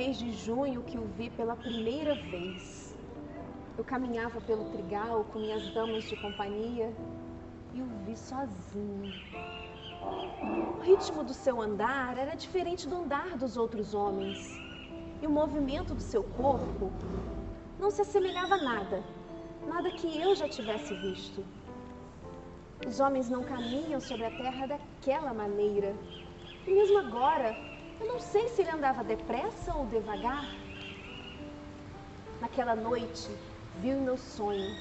[0.00, 2.96] Mês de junho que o vi pela primeira vez.
[3.76, 6.90] Eu caminhava pelo trigal com minhas damas de companhia
[7.74, 9.12] e o vi sozinho.
[10.78, 14.58] O ritmo do seu andar era diferente do andar dos outros homens.
[15.20, 16.90] E o movimento do seu corpo
[17.78, 19.04] não se assemelhava a nada,
[19.66, 21.44] nada que eu já tivesse visto.
[22.88, 25.94] Os homens não caminham sobre a terra daquela maneira.
[26.66, 27.54] E mesmo agora,
[28.00, 30.48] eu não sei se ele andava depressa ou devagar.
[32.40, 33.28] Naquela noite,
[33.80, 34.74] vi o meu sonho.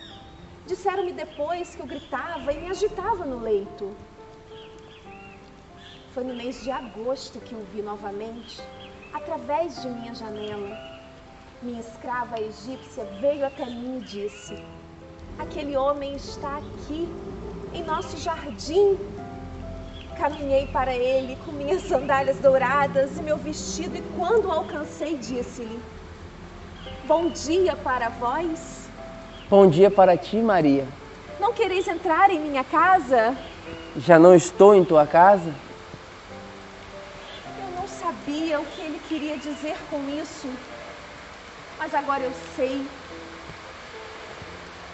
[0.66, 3.94] Disseram-me depois que eu gritava e me agitava no leito.
[6.14, 8.62] Foi no mês de agosto que o vi novamente,
[9.14, 10.78] através de minha janela.
[11.62, 14.56] Minha escrava egípcia veio até mim e disse:
[15.38, 17.08] Aquele homem está aqui,
[17.73, 18.97] em nosso jardim.
[20.20, 25.81] Caminhei para ele com minhas sandálias douradas e meu vestido, e quando o alcancei, disse-lhe:
[27.06, 28.90] Bom dia para vós.
[29.50, 30.86] Bom dia para ti, Maria.
[31.40, 33.34] Não quereis entrar em minha casa?
[33.95, 35.56] Já não estou em tua casa?
[37.58, 40.50] Eu não sabia o que ele queria dizer com isso,
[41.78, 42.86] mas agora eu sei.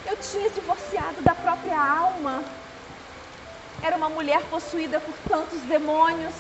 [0.06, 2.44] Eu tinha divorciado da própria alma.
[3.82, 6.34] Era uma mulher possuída por tantos demônios.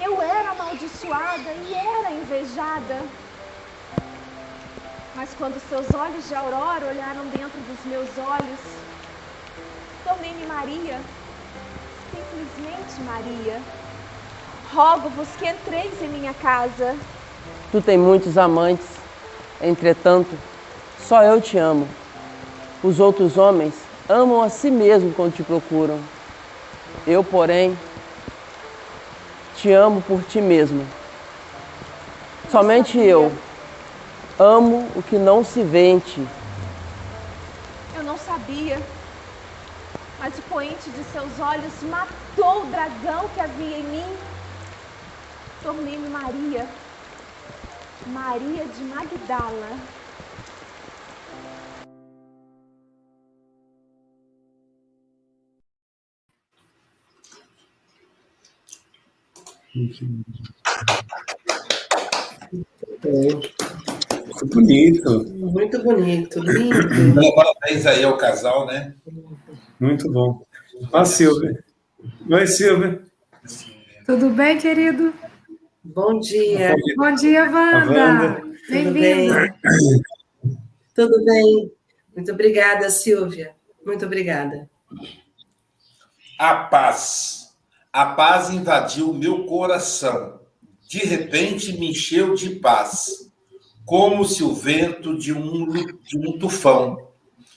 [0.00, 3.02] Eu era amaldiçoada e era invejada.
[5.14, 8.60] Mas quando seus olhos de aurora olharam dentro dos meus olhos,
[10.04, 11.00] tornei-me Maria,
[12.12, 13.60] simplesmente Maria.
[14.72, 16.94] Rogo-vos que entreis em minha casa.
[17.72, 18.86] Tu tens muitos amantes,
[19.60, 20.38] entretanto,
[20.98, 21.88] só eu te amo.
[22.82, 23.74] Os outros homens
[24.08, 26.17] amam a si mesmo quando te procuram.
[27.06, 27.76] Eu, porém,
[29.54, 30.86] te amo por ti mesmo.
[32.50, 33.32] Somente eu
[34.38, 36.26] amo o que não se ti.
[37.96, 38.80] Eu não sabia,
[40.18, 44.16] mas o poente de seus olhos matou o dragão que havia em mim.
[45.62, 46.68] Tornei-me Maria,
[48.06, 49.97] Maria de Magdala.
[64.24, 65.24] Muito bonito.
[65.36, 67.34] Muito bonito, lindo.
[67.34, 68.94] Parabéns aí ao casal, né?
[69.78, 70.42] Muito bom.
[70.92, 71.64] A Silvia.
[72.26, 73.02] Vai, Silvia.
[74.04, 75.14] Tudo bem, querido?
[75.84, 76.74] Bom dia.
[76.96, 78.42] Bom dia, Wanda.
[78.68, 79.54] Bem-vinda.
[80.94, 81.72] Tudo bem?
[82.16, 83.54] Muito obrigada, Silvia.
[83.86, 84.68] Muito obrigada.
[86.36, 87.37] A paz.
[87.98, 90.38] A paz invadiu meu coração.
[90.88, 93.28] De repente me encheu de paz,
[93.84, 97.10] como se o vento de um, de um tufão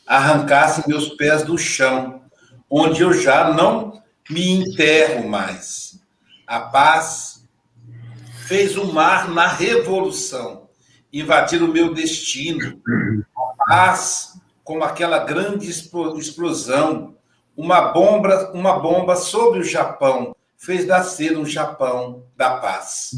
[0.07, 2.23] arrancasse meus pés do chão,
[2.67, 4.01] onde eu já não
[4.31, 6.01] me enterro mais.
[6.47, 7.47] A paz
[8.47, 10.67] fez o mar na revolução,
[11.13, 12.81] invadir o meu destino.
[13.37, 17.15] A paz, como aquela grande explosão,
[17.61, 23.11] uma bomba, uma bomba sobre o Japão fez nascer um Japão da paz.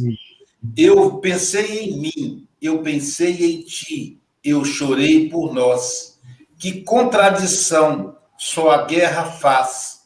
[0.76, 6.20] Eu pensei em mim, eu pensei em ti, eu chorei por nós.
[6.60, 10.02] Que contradição só a guerra faz,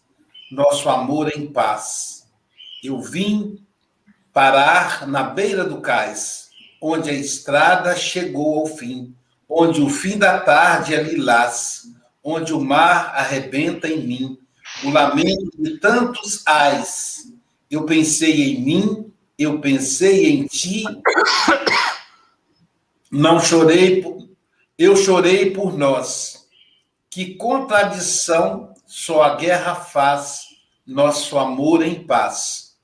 [0.52, 2.28] nosso amor em paz.
[2.84, 3.66] Eu vim
[4.32, 9.16] parar na beira do cais, onde a estrada chegou ao fim,
[9.50, 11.88] onde o fim da tarde é lilás,
[12.30, 14.38] onde o mar arrebenta em mim,
[14.84, 17.32] o lamento de tantos ais.
[17.72, 20.84] Eu pensei em mim, eu pensei em ti,
[23.10, 24.04] não chorei,
[24.78, 26.50] eu chorei por nós.
[27.10, 30.48] Que contradição só a guerra faz,
[30.86, 32.76] nosso amor em paz.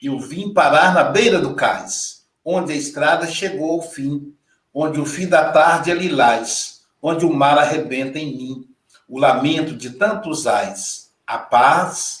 [0.00, 4.32] Eu vim parar na beira do cais, onde a estrada chegou ao fim,
[4.72, 8.75] onde o fim da tarde é lilás, onde o mar arrebenta em mim,
[9.08, 11.12] o lamento de tantos ais.
[11.26, 12.20] A paz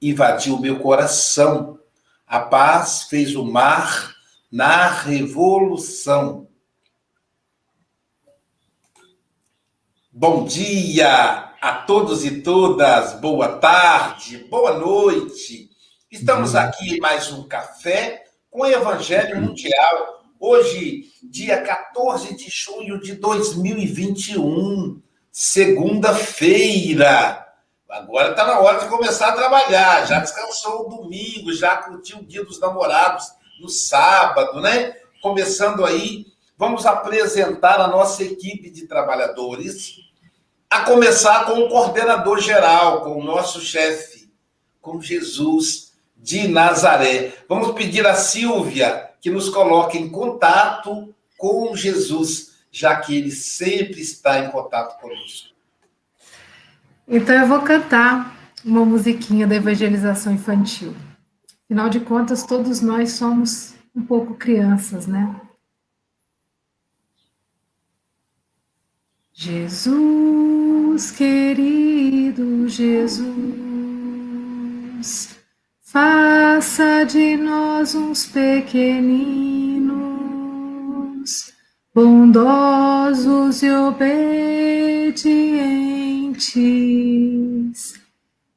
[0.00, 1.78] invadiu meu coração.
[2.26, 4.14] A paz fez o mar
[4.50, 6.48] na revolução.
[10.10, 15.70] Bom dia a todos e todas, boa tarde, boa noite.
[16.10, 20.26] Estamos aqui em mais um café com o Evangelho Mundial.
[20.38, 25.00] Hoje, dia 14 de junho de 2021,
[25.32, 27.44] segunda-feira.
[27.90, 30.06] Agora está na hora de começar a trabalhar.
[30.06, 33.26] Já descansou o domingo, já curtiu o dia dos namorados
[33.60, 35.02] no sábado, né?
[35.22, 36.26] começando aí,
[36.58, 40.00] vamos apresentar a nossa equipe de trabalhadores,
[40.68, 44.28] a começar com o coordenador geral, com o nosso chefe,
[44.80, 47.32] com Jesus de Nazaré.
[47.48, 54.00] Vamos pedir a Silvia que nos coloque em contato com Jesus, já que ele sempre
[54.00, 55.50] está em contato conosco.
[57.06, 58.34] Então eu vou cantar
[58.64, 60.96] uma musiquinha da evangelização infantil.
[61.66, 65.38] Afinal de contas, todos nós somos um pouco crianças, né?
[69.34, 73.26] Jesus, querido Jesus,
[75.80, 79.71] faça de nós uns pequeninos,
[81.94, 85.12] bondosos e obedientes,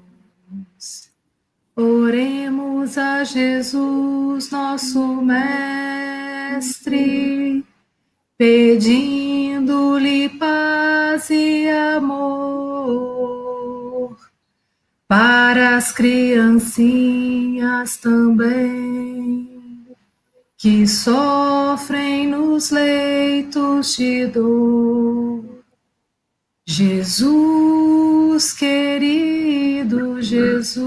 [1.76, 5.54] Oremos a Jesus, nosso Mestre,
[8.38, 13.13] pedindo-lhe paz e amor
[15.14, 19.48] para as criancinhas também
[20.58, 25.44] que sofrem nos leitos de dor.
[26.66, 30.82] Jesus, querido Jesus,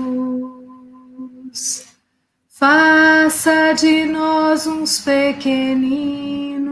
[2.48, 6.66] faça de nós uns pequeninos,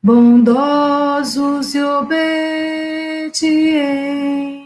[0.00, 4.57] bondosos e obedientes,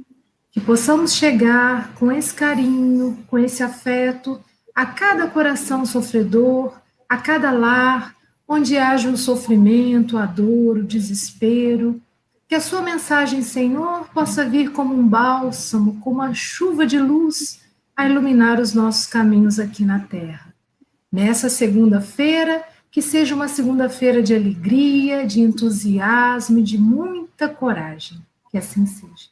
[0.51, 4.41] Que possamos chegar com esse carinho, com esse afeto,
[4.73, 6.73] a cada coração sofredor,
[7.07, 8.15] a cada lar
[8.53, 12.01] onde haja o sofrimento, a dor, o desespero.
[12.47, 17.61] Que a sua mensagem, Senhor, possa vir como um bálsamo, como uma chuva de luz
[17.95, 20.53] a iluminar os nossos caminhos aqui na terra.
[21.11, 28.19] Nessa segunda-feira, que seja uma segunda-feira de alegria, de entusiasmo e de muita coragem.
[28.51, 29.29] Que assim seja.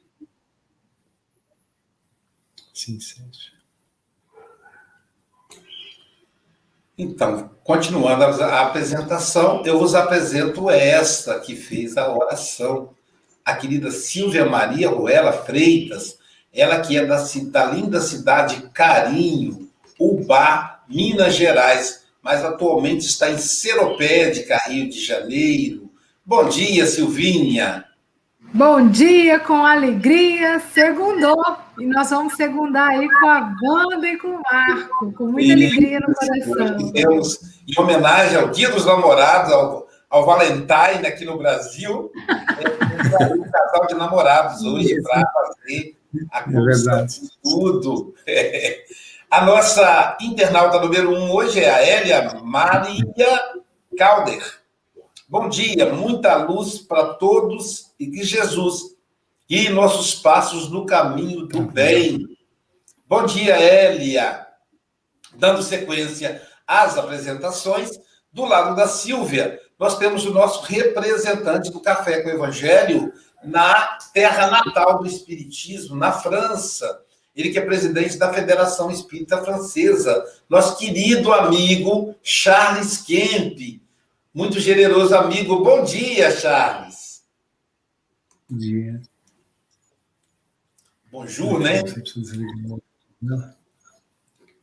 [2.74, 3.61] Assim seja.
[7.04, 12.92] Então, continuando a apresentação, eu vos apresento esta que fez a oração,
[13.44, 16.20] a querida Silvia Maria Ruela Freitas,
[16.54, 19.68] ela que é da, da linda cidade Carinho,
[20.00, 25.90] Ubá, Minas Gerais, mas atualmente está em Seropédica, Rio de Janeiro.
[26.24, 27.84] Bom dia, Silvinha.
[28.54, 31.58] Bom dia, com alegria, segundou.
[31.80, 36.00] E nós vamos segundar aí com a Wanda e com o Marco, com muita alegria
[36.02, 36.92] no coração.
[36.92, 43.50] Temos, em homenagem ao Dia dos Namorados, ao, ao Valentine aqui no Brasil, é, um
[43.50, 45.98] casal de namorados hoje para fazer
[46.34, 48.14] a é de tudo.
[49.32, 53.40] A nossa internauta número um hoje é a Elia Maria
[53.98, 54.44] Calder.
[55.30, 58.96] Bom dia, muita luz para todos e que Jesus
[59.48, 62.28] guie nossos passos no caminho do bem.
[63.08, 64.48] Bom dia, Elia.
[65.36, 67.92] Dando sequência às apresentações,
[68.34, 74.00] do lado da Silvia, nós temos o nosso representante do Café com o Evangelho na
[74.12, 77.02] terra natal do Espiritismo, na França.
[77.36, 83.80] Ele que é presidente da Federação Espírita Francesa, nosso querido amigo Charles Kemp,
[84.34, 85.64] muito generoso amigo.
[85.64, 87.01] Bom dia, Charles.
[88.52, 89.02] Bom dia.
[91.10, 91.82] Bonjour, né?
[91.84, 92.82] Deixa eu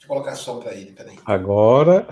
[0.07, 1.16] colocar som para ele, peraí.
[1.25, 2.07] Agora.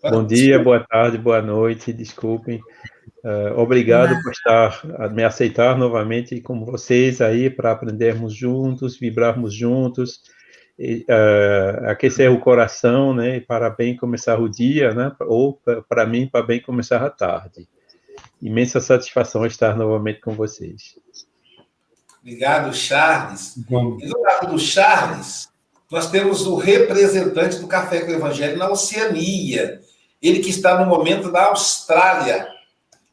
[0.00, 2.60] Bom dia, boa tarde, boa noite, desculpem.
[3.24, 10.20] Uh, obrigado por estar, me aceitar novamente com vocês aí para aprendermos juntos, vibrarmos juntos
[10.78, 16.28] uh, aquecer o coração, né, e para bem começar o dia, né, ou para mim,
[16.28, 17.68] para bem começar a tarde.
[18.40, 20.96] Imensa satisfação estar novamente com vocês.
[22.20, 23.54] Obrigado, Charles.
[23.68, 23.96] Bom.
[24.00, 25.48] E do lado do Charles,
[25.90, 29.80] nós temos o representante do Café com o Evangelho na Oceania.
[30.20, 32.48] Ele que está no momento na Austrália.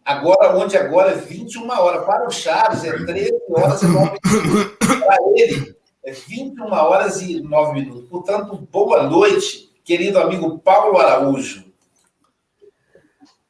[0.03, 2.05] Agora, onde agora é 21 horas.
[2.05, 4.77] Para o Charles, é 13 horas e 9 minutos.
[4.77, 8.09] Para ele, é 21 horas e 9 minutos.
[8.09, 11.63] Portanto, boa noite, querido amigo Paulo Araújo.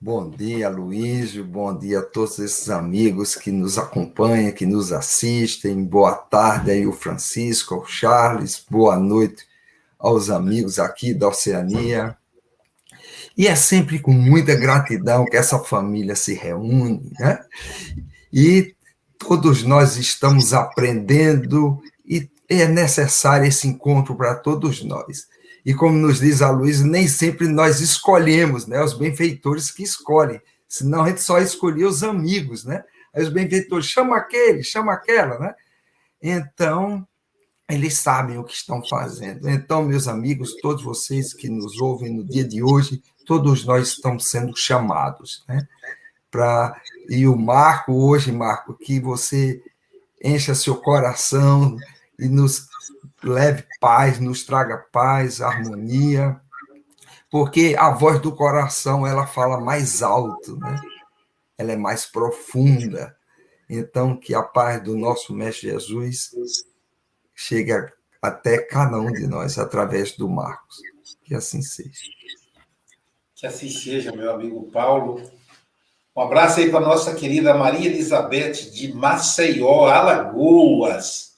[0.05, 1.43] Bom dia, Luísio.
[1.43, 5.83] Bom dia a todos esses amigos que nos acompanham, que nos assistem.
[5.83, 8.63] Boa tarde aí o Francisco, ao Charles.
[8.69, 9.47] Boa noite
[9.97, 12.15] aos amigos aqui da Oceania.
[13.35, 17.43] E é sempre com muita gratidão que essa família se reúne, né?
[18.31, 18.75] E
[19.17, 25.27] todos nós estamos aprendendo e é necessário esse encontro para todos nós.
[25.65, 28.83] E como nos diz a Luísa, nem sempre nós escolhemos, né?
[28.83, 32.83] Os benfeitores que escolhem, senão a gente só escolhia os amigos, né?
[33.13, 35.55] Aí os benfeitores, chama aquele, chama aquela, né?
[36.21, 37.07] Então,
[37.67, 39.49] eles sabem o que estão fazendo.
[39.49, 44.29] Então, meus amigos, todos vocês que nos ouvem no dia de hoje, todos nós estamos
[44.29, 45.67] sendo chamados, né?
[46.29, 46.79] Para
[47.09, 49.61] e o Marco hoje, Marco, que você
[50.23, 51.77] encha seu coração
[52.19, 52.67] e nos
[53.31, 56.39] leve paz, nos traga paz, harmonia,
[57.29, 60.79] porque a voz do coração ela fala mais alto, né?
[61.57, 63.15] Ela é mais profunda.
[63.69, 66.31] Então, que a paz do nosso Mestre Jesus
[67.33, 67.71] chegue
[68.21, 70.81] até cada um de nós através do Marcos.
[71.23, 72.03] Que assim seja.
[73.35, 75.21] Que assim seja, meu amigo Paulo.
[76.15, 81.33] Um abraço aí para nossa querida Maria Elizabeth de Maceió, Alagoas.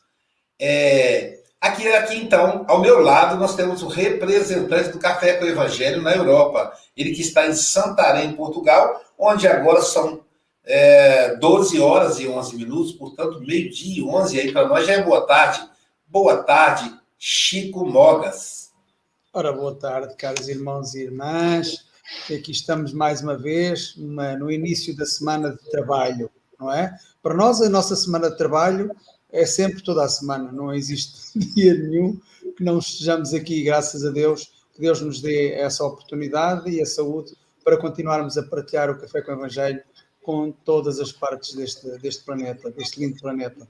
[0.60, 5.50] É, aqui, aqui, então, ao meu lado, nós temos o representante do Café com o
[5.50, 6.74] Evangelho na Europa.
[6.96, 10.22] Ele que está em Santarém, Portugal, onde agora são
[10.64, 15.02] é, 12 horas e 11 minutos, portanto, meio-dia e 11 aí para nós já é
[15.02, 15.62] boa tarde.
[16.06, 18.72] Boa tarde, Chico Mogas.
[19.34, 21.86] Ora, boa tarde, caros irmãos e irmãs.
[22.34, 26.98] Aqui estamos mais uma vez no início da semana de trabalho, não é?
[27.22, 28.96] Para nós, a nossa semana de trabalho
[29.38, 32.20] é sempre toda a semana, não existe dia nenhum
[32.56, 36.86] que não estejamos aqui, graças a Deus, que Deus nos dê essa oportunidade e a
[36.86, 39.82] saúde para continuarmos a partilhar o Café com o Evangelho
[40.24, 43.68] com todas as partes deste, deste planeta, deste lindo planeta.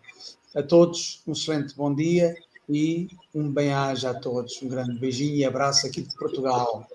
[0.55, 2.36] A todos, um excelente bom dia
[2.67, 4.59] e um bem-aja a todos.
[4.63, 6.88] Um grande beijinho e abraço aqui de Portugal.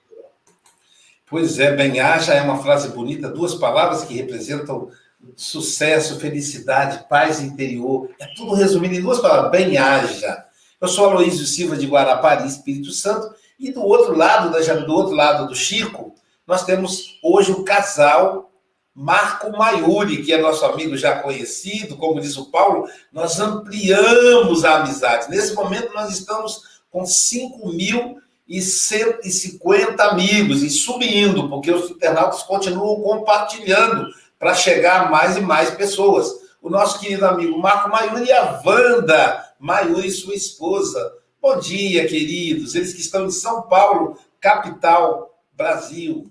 [1.26, 4.90] Pois é, bem-aja é uma frase bonita, duas palavras que representam
[5.36, 8.10] sucesso, felicidade, paz interior.
[8.18, 10.44] É tudo resumido em duas palavras: bem-aja.
[10.80, 15.46] Eu sou Aloysio Silva de Guarapari, Espírito Santo, e do outro lado, do outro lado
[15.46, 16.14] do Chico,
[16.46, 18.50] nós temos hoje o casal
[18.94, 24.82] Marco Maiuri, que é nosso amigo já conhecido, como diz o Paulo, nós ampliamos a
[24.82, 25.30] amizade.
[25.30, 34.08] Nesse momento, nós estamos com 5.150 amigos e subindo, porque os internautas continuam compartilhando
[34.42, 36.28] para chegar a mais e mais pessoas.
[36.60, 41.16] O nosso querido amigo Marco Maiuri e a Wanda Maiuri, sua esposa.
[41.40, 42.74] Bom dia, queridos.
[42.74, 46.28] Eles que estão em São Paulo, capital, Brasil.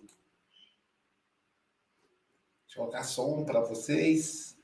[2.66, 4.58] Deixa eu colocar som para vocês.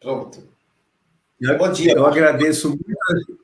[0.00, 0.48] Pronto.
[1.58, 1.92] Bom dia.
[1.92, 3.40] Eu agradeço muito.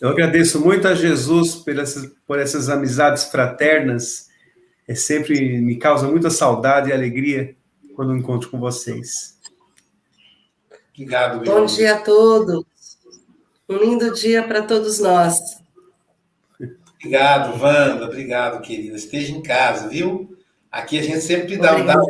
[0.00, 4.30] Eu agradeço muito a Jesus por essas, por essas amizades fraternas.
[4.88, 7.54] É sempre me causa muita saudade e alegria
[7.94, 9.38] quando encontro com vocês.
[10.92, 11.38] Obrigado.
[11.38, 11.66] Bom irmão.
[11.66, 12.64] dia a todos.
[13.68, 15.38] Um lindo dia para todos nós.
[16.98, 18.04] Obrigado, Wanda.
[18.04, 18.96] Obrigado, querida.
[18.96, 20.36] Esteja em casa, viu?
[20.70, 22.02] Aqui a gente sempre dá, dá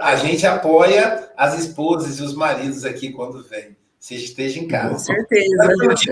[0.00, 3.76] a gente apoia as esposas e os maridos aqui quando vem.
[3.98, 4.94] Se esteja em casa.
[4.94, 5.56] Com certeza.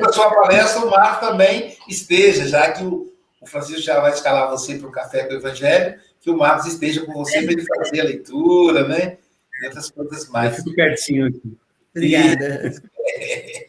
[0.00, 4.50] Na sua palestra, o Marco também esteja, já que o, o Francisco já vai escalar
[4.50, 7.64] você para o Café com o Evangelho, que o Marcos esteja com você para ele
[7.64, 9.18] fazer a leitura, né?
[9.60, 10.50] E outras coisas mais.
[10.50, 11.56] Eu fico pertinho aqui.
[11.94, 12.82] Obrigada.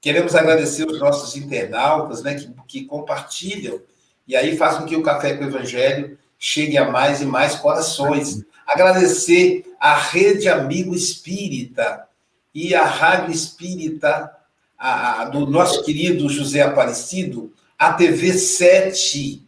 [0.00, 3.80] Queremos agradecer os nossos internautas, né, que, que compartilham
[4.26, 7.54] e aí faz com que o Café com o Evangelho chegue a mais e mais
[7.54, 8.42] corações.
[8.66, 12.06] Agradecer à Rede Amigo Espírita
[12.52, 14.32] e à Rádio Espírita
[14.76, 19.45] a, a, do nosso querido José Aparecido, a TV 7,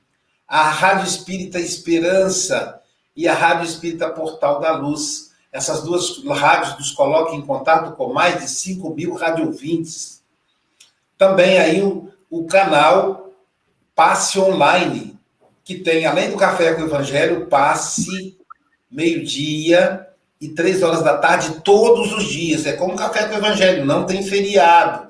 [0.48, 2.80] a Rádio Espírita Esperança
[3.14, 5.32] e a Rádio Espírita Portal da Luz.
[5.52, 10.22] Essas duas rádios nos colocam em contato com mais de 5 mil radiovintes.
[11.18, 13.32] Também aí o, o canal
[13.94, 15.18] Passe Online,
[15.64, 18.38] que tem, além do Café com o Evangelho, passe,
[18.90, 20.06] meio-dia
[20.40, 22.64] e três horas da tarde, todos os dias.
[22.64, 25.08] É como Café com o Evangelho, não tem feriado.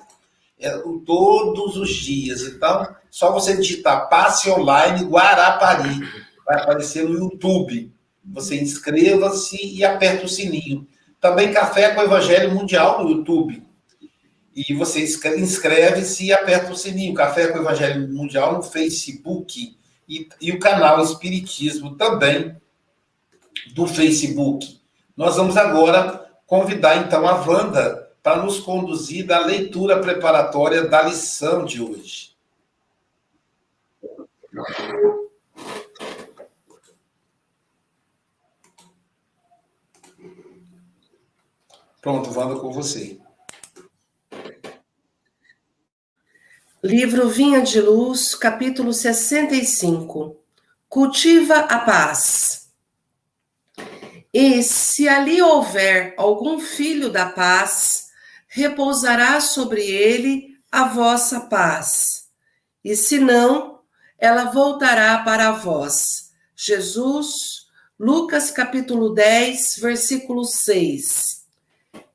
[0.58, 0.70] É
[1.06, 2.42] todos os dias.
[2.42, 6.00] Então, só você digitar passe online Guarapari.
[6.46, 7.92] Vai aparecer no YouTube.
[8.24, 10.86] Você inscreva-se e aperta o sininho.
[11.20, 13.62] Também Café com o Evangelho Mundial no YouTube.
[14.54, 15.04] E você
[15.36, 17.14] inscreve-se e aperta o sininho.
[17.14, 19.76] Café com o Evangelho Mundial no Facebook
[20.08, 22.56] e, e o canal Espiritismo também
[23.74, 24.80] do Facebook.
[25.16, 31.64] Nós vamos agora convidar então a Wanda para nos conduzir da leitura preparatória da lição
[31.64, 32.37] de hoje.
[42.00, 43.18] Pronto, Wanda, com você.
[46.82, 50.36] Livro Vinha de Luz, capítulo 65.
[50.88, 52.70] Cultiva a paz.
[54.32, 58.08] E se ali houver algum filho da paz,
[58.46, 62.28] repousará sobre ele a vossa paz.
[62.84, 63.77] E se não,
[64.18, 66.32] ela voltará para vós.
[66.56, 71.46] Jesus, Lucas capítulo 10, versículo 6.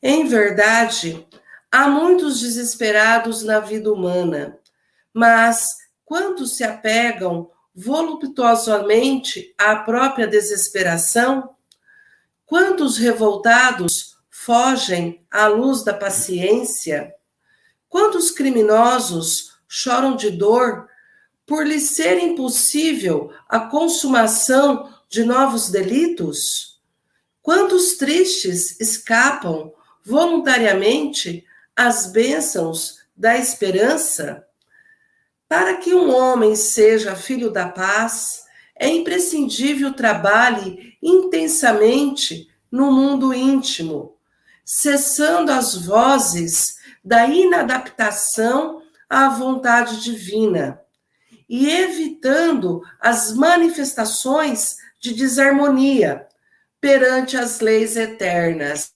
[0.01, 1.25] Em verdade,
[1.71, 4.59] há muitos desesperados na vida humana,
[5.13, 5.65] mas
[6.03, 11.55] quantos se apegam voluptuosamente à própria desesperação?
[12.45, 17.13] Quantos revoltados fogem à luz da paciência?
[17.87, 20.89] Quantos criminosos choram de dor
[21.45, 26.81] por lhe ser impossível a consumação de novos delitos?
[27.41, 29.73] Quantos tristes escapam
[30.03, 31.45] voluntariamente
[31.75, 34.45] às bênçãos da esperança?
[35.47, 38.43] Para que um homem seja filho da paz,
[38.75, 44.17] é imprescindível trabalhe intensamente no mundo íntimo,
[44.65, 50.82] cessando as vozes da inadaptação à vontade divina
[51.55, 56.27] e evitando as manifestações de desarmonia
[56.81, 58.91] perante as leis eternas.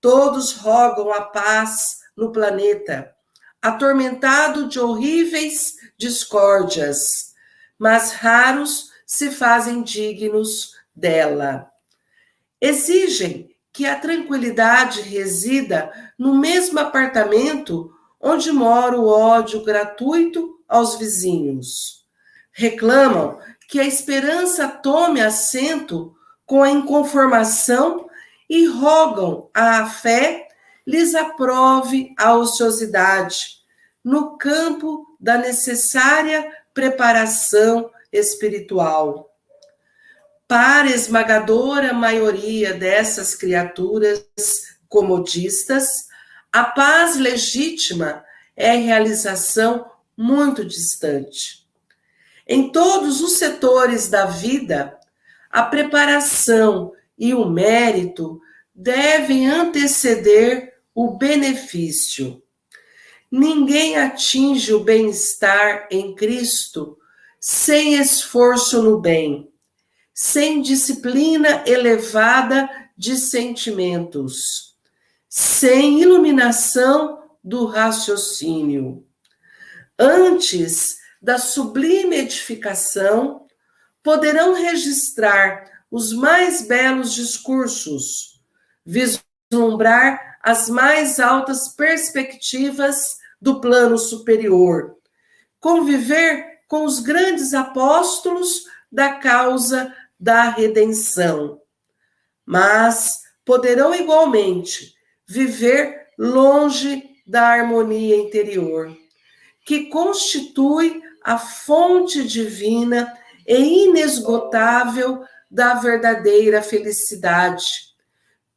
[0.00, 3.12] Todos rogam a paz no planeta,
[3.60, 7.34] atormentado de horríveis discórdias,
[7.76, 11.68] mas raros se fazem dignos dela.
[12.60, 17.92] Exigem que a tranquilidade resida no mesmo apartamento
[18.24, 22.06] onde mora o ódio gratuito aos vizinhos.
[22.50, 28.08] Reclamam que a esperança tome assento com a inconformação
[28.48, 30.48] e rogam a fé
[30.86, 33.58] lhes aprove a ociosidade
[34.02, 39.30] no campo da necessária preparação espiritual.
[40.48, 44.24] Para a esmagadora maioria dessas criaturas
[44.88, 46.06] comodistas,
[46.54, 51.66] a paz legítima é realização muito distante.
[52.46, 54.96] Em todos os setores da vida,
[55.50, 58.40] a preparação e o mérito
[58.72, 62.40] devem anteceder o benefício.
[63.28, 66.96] Ninguém atinge o bem-estar em Cristo
[67.40, 69.50] sem esforço no bem,
[70.14, 74.73] sem disciplina elevada de sentimentos,
[75.36, 79.04] sem iluminação do raciocínio.
[79.98, 83.44] Antes da sublime edificação,
[84.00, 88.40] poderão registrar os mais belos discursos,
[88.86, 94.96] vislumbrar as mais altas perspectivas do plano superior,
[95.58, 101.60] conviver com os grandes apóstolos da causa da redenção.
[102.46, 104.93] Mas poderão igualmente
[105.26, 108.96] viver longe da harmonia interior,
[109.64, 113.12] que constitui a fonte divina
[113.46, 117.94] e inesgotável da verdadeira felicidade.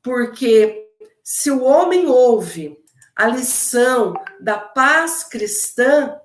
[0.01, 0.85] Porque
[1.23, 2.77] se o homem ouve
[3.15, 6.15] a lição da paz cristã,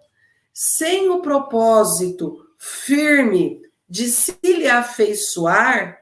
[0.53, 5.99] sem o propósito firme de se lhe afeiçoar,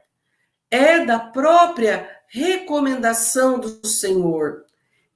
[0.69, 4.65] é da própria recomendação do Senhor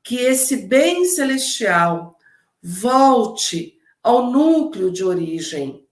[0.03, 2.17] que esse bem celestial
[2.61, 5.83] volte ao núcleo de origem,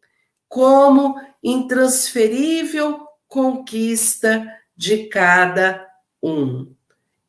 [0.48, 5.88] como intransferível conquista de cada
[6.22, 6.76] um.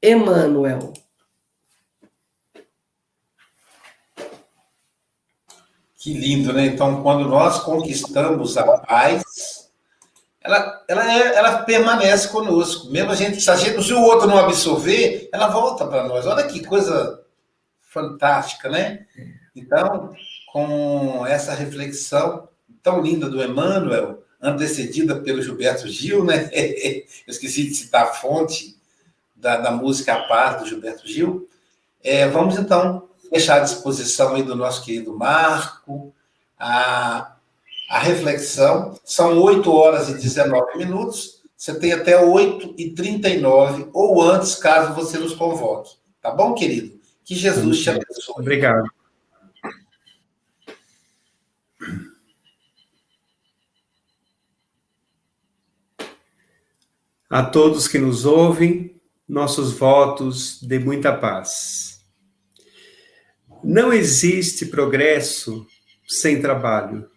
[0.03, 0.93] Emmanuel.
[5.97, 6.67] Que lindo, né?
[6.67, 9.64] Então, quando nós conquistamos a paz,
[10.45, 12.91] ela, ela, é, ela permanece conosco.
[12.91, 16.27] Mesmo a gente, se, a gente, se o outro não absorver, ela volta para nós.
[16.27, 17.23] Olha que coisa
[17.81, 19.07] fantástica, né?
[19.57, 20.15] Então,
[20.53, 22.47] com essa reflexão
[22.83, 26.51] tão linda do Emmanuel, antecedida pelo Gilberto Gil, né?
[26.53, 28.77] Eu esqueci de citar a fonte
[29.35, 31.49] da, da música A Paz, do Gilberto Gil.
[32.03, 36.15] É, vamos, então, deixar à disposição aí do nosso querido Marco
[36.59, 37.34] a,
[37.89, 38.99] a reflexão.
[39.05, 41.43] São 8 horas e 19 minutos.
[41.57, 45.93] Você tem até 8h39 ou antes, caso você nos convoque.
[46.21, 46.99] Tá bom, querido?
[47.25, 48.35] Que Jesus te abençoe.
[48.39, 48.85] Obrigado.
[57.31, 62.05] A todos que nos ouvem, nossos votos de muita paz.
[63.63, 65.67] Não existe progresso
[66.07, 67.11] sem trabalho.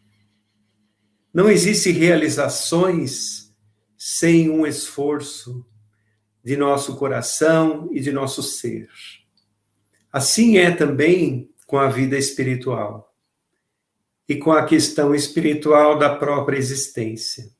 [1.38, 3.54] Não existe realizações
[3.96, 5.64] sem um esforço
[6.44, 8.90] de nosso coração e de nosso ser.
[10.12, 13.16] Assim é também com a vida espiritual
[14.28, 17.52] e com a questão espiritual da própria existência.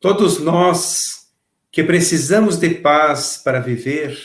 [0.00, 1.34] Todos nós
[1.70, 4.18] que precisamos de paz para viver,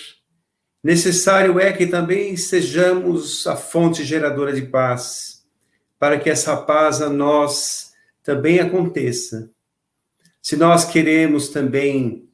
[0.82, 5.46] necessário é que também sejamos a fonte geradora de paz,
[6.00, 7.94] para que essa paz a nós
[8.26, 9.52] também aconteça.
[10.42, 12.28] Se nós queremos também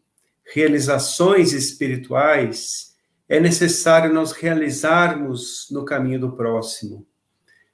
[0.54, 2.96] realizações espirituais,
[3.28, 7.06] é necessário nós realizarmos no caminho do próximo.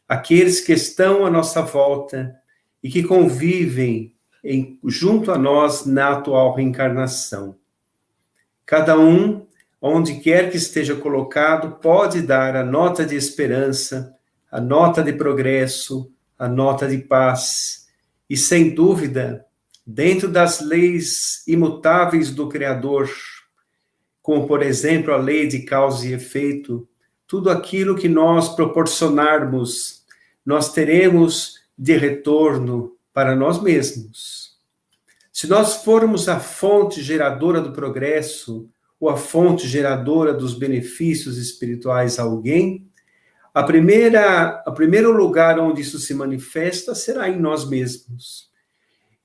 [0.10, 2.36] Aqueles que estão à nossa volta
[2.82, 7.56] e que convivem em, junto a nós na atual reencarnação.
[8.65, 9.45] Cada um,
[9.80, 14.12] onde quer que esteja colocado, pode dar a nota de esperança,
[14.51, 17.87] a nota de progresso, a nota de paz.
[18.29, 19.45] E sem dúvida,
[19.85, 23.09] dentro das leis imutáveis do Criador,
[24.21, 26.87] como por exemplo a lei de causa e efeito,
[27.25, 30.03] tudo aquilo que nós proporcionarmos,
[30.45, 34.57] nós teremos de retorno para nós mesmos.
[35.31, 42.17] Se nós formos a fonte geradora do progresso, ou a fonte geradora dos benefícios espirituais
[42.17, 42.87] a alguém,
[43.57, 48.51] a primeira, a primeiro lugar onde isso se manifesta será em nós mesmos.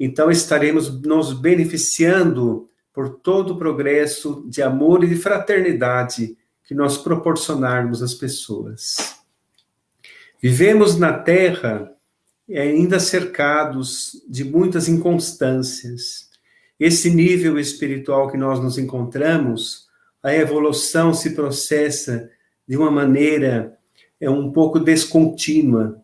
[0.00, 6.96] Então estaremos nos beneficiando por todo o progresso de amor e de fraternidade que nós
[6.96, 8.96] proporcionarmos às pessoas.
[10.40, 11.92] Vivemos na Terra
[12.48, 16.30] ainda cercados de muitas inconstâncias.
[16.80, 19.88] Esse nível espiritual que nós nos encontramos,
[20.22, 22.30] a evolução se processa
[22.66, 23.78] de uma maneira
[24.22, 26.00] é um pouco descontínua.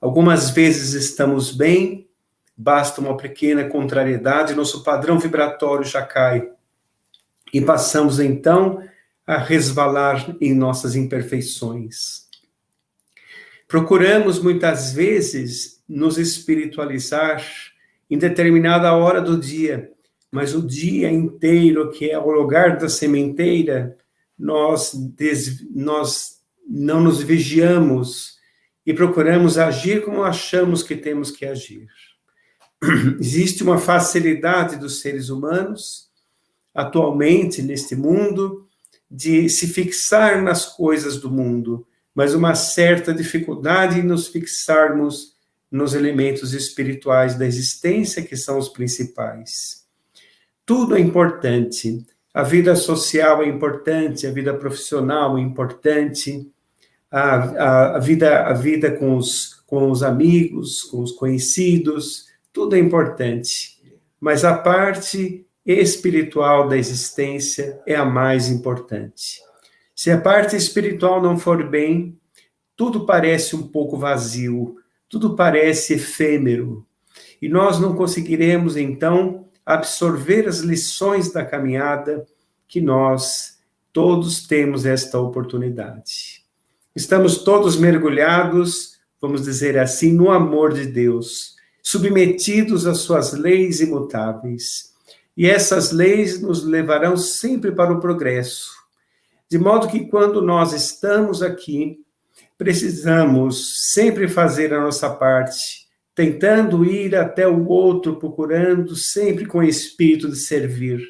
[0.00, 2.08] Algumas vezes estamos bem,
[2.56, 6.48] basta uma pequena contrariedade, nosso padrão vibratório já cai.
[7.52, 8.80] E passamos então
[9.26, 12.28] a resvalar em nossas imperfeições.
[13.66, 17.44] Procuramos muitas vezes nos espiritualizar
[18.08, 19.90] em determinada hora do dia,
[20.30, 23.96] mas o dia inteiro, que é o lugar da sementeira,
[24.38, 26.35] nós, des, nós
[26.68, 28.36] não nos vigiamos
[28.84, 31.88] e procuramos agir como achamos que temos que agir.
[33.20, 36.10] Existe uma facilidade dos seres humanos,
[36.74, 38.66] atualmente, neste mundo,
[39.10, 45.36] de se fixar nas coisas do mundo, mas uma certa dificuldade em nos fixarmos
[45.70, 49.84] nos elementos espirituais da existência, que são os principais.
[50.64, 52.04] Tudo é importante.
[52.32, 56.50] A vida social é importante, a vida profissional é importante,
[57.16, 62.76] a, a, a, vida, a vida com os, com os amigos, com os conhecidos, tudo
[62.76, 63.80] é importante.
[64.20, 69.40] Mas a parte espiritual da existência é a mais importante.
[69.94, 72.18] Se a parte espiritual não for bem,
[72.76, 74.74] tudo parece um pouco vazio,
[75.08, 76.86] tudo parece efêmero.
[77.40, 82.26] E nós não conseguiremos, então, absorver as lições da caminhada
[82.68, 83.56] que nós
[83.90, 86.35] todos temos esta oportunidade.
[86.96, 94.94] Estamos todos mergulhados, vamos dizer assim, no amor de Deus, submetidos às suas leis imutáveis.
[95.36, 98.70] E essas leis nos levarão sempre para o progresso.
[99.46, 101.98] De modo que quando nós estamos aqui,
[102.56, 109.62] precisamos sempre fazer a nossa parte, tentando ir até o outro, procurando sempre com o
[109.62, 111.06] espírito de servir,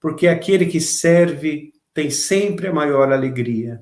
[0.00, 3.78] porque aquele que serve tem sempre a maior alegria.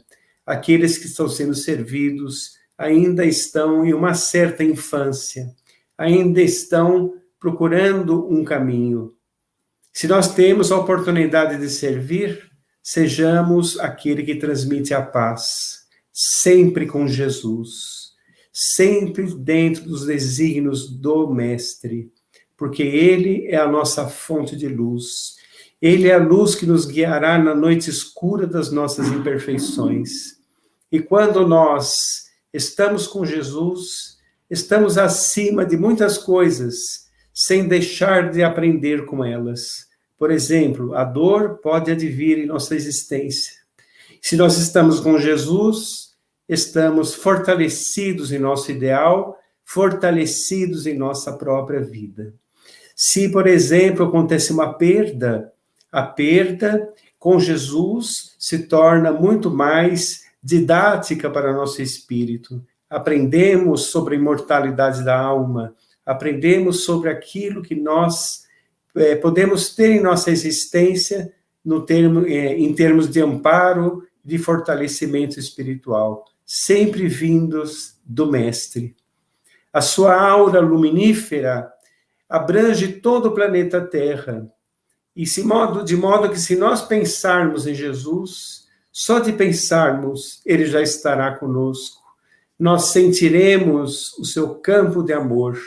[0.47, 5.55] Aqueles que estão sendo servidos ainda estão em uma certa infância,
[5.97, 9.15] ainda estão procurando um caminho.
[9.93, 12.51] Se nós temos a oportunidade de servir,
[12.83, 18.13] sejamos aquele que transmite a paz sempre com Jesus,
[18.53, 22.13] sempre dentro dos desígnios do Mestre,
[22.57, 25.37] porque Ele é a nossa fonte de luz.
[25.83, 30.39] Ele é a luz que nos guiará na noite escura das nossas imperfeições.
[30.93, 34.19] E quando nós estamos com Jesus,
[34.49, 39.89] estamos acima de muitas coisas, sem deixar de aprender com elas,
[40.23, 43.55] Por exemplo, a dor pode advir em nossa existência.
[44.21, 46.13] Se nós estamos com Jesus,
[46.49, 52.33] estamos fortalecidos em nosso ideal, fortalecidos em nossa própria vida.
[52.95, 55.53] Se, por exemplo, acontece uma perda,
[55.93, 62.65] a perda com Jesus se torna muito mais didática para nosso espírito.
[62.91, 65.75] Aprendemos sobre a imortalidade da alma,
[66.05, 68.43] aprendemos sobre aquilo que nós
[68.97, 71.33] é, podemos ter em nossa existência
[71.65, 78.95] no termo, é, em termos de amparo, de fortalecimento espiritual, sempre vindos do Mestre.
[79.73, 81.73] A sua aura luminífera
[82.29, 84.52] abrange todo o planeta Terra.
[85.15, 90.67] E se modo, de modo que se nós pensarmos em Jesus, só de pensarmos, ele
[90.67, 92.03] já estará conosco.
[92.59, 95.59] Nós sentiremos o seu campo de amor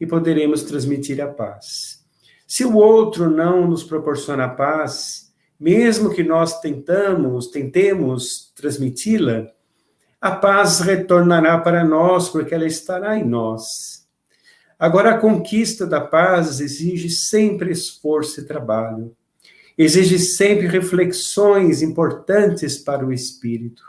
[0.00, 2.00] e poderemos transmitir a paz.
[2.46, 9.46] Se o outro não nos proporciona paz, mesmo que nós tentamos, tentemos transmiti-la,
[10.20, 13.99] a paz retornará para nós, porque ela estará em nós.
[14.80, 19.14] Agora, a conquista da paz exige sempre esforço e trabalho,
[19.76, 23.82] exige sempre reflexões importantes para o espírito.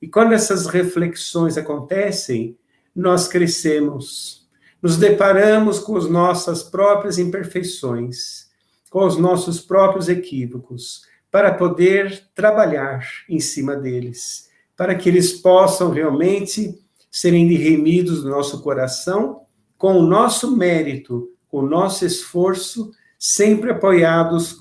[0.00, 2.56] E quando essas reflexões acontecem,
[2.94, 4.46] nós crescemos,
[4.80, 8.48] nos deparamos com as nossas próprias imperfeições,
[8.88, 15.90] com os nossos próprios equívocos, para poder trabalhar em cima deles, para que eles possam
[15.90, 16.78] realmente
[17.10, 19.40] serem remidos do nosso coração
[19.80, 24.58] com o nosso mérito, com o nosso esforço, sempre apoiados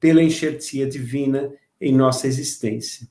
[0.00, 3.06] pela enxertia divina em nossa existência.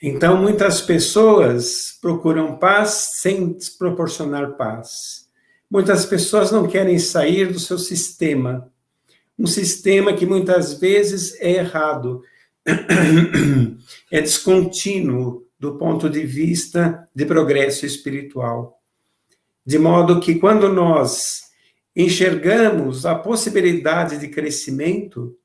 [0.00, 5.28] Então, muitas pessoas procuram paz sem proporcionar paz.
[5.68, 8.72] Muitas pessoas não querem sair do seu sistema,
[9.36, 12.22] um sistema que muitas vezes é errado,
[14.12, 18.77] é descontínuo do ponto de vista de progresso espiritual.
[19.68, 21.42] De modo que, quando nós
[21.94, 25.36] enxergamos a possibilidade de crescimento,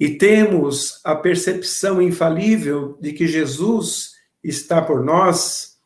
[0.00, 4.10] e temos a percepção infalível de que Jesus
[4.42, 5.76] está por nós,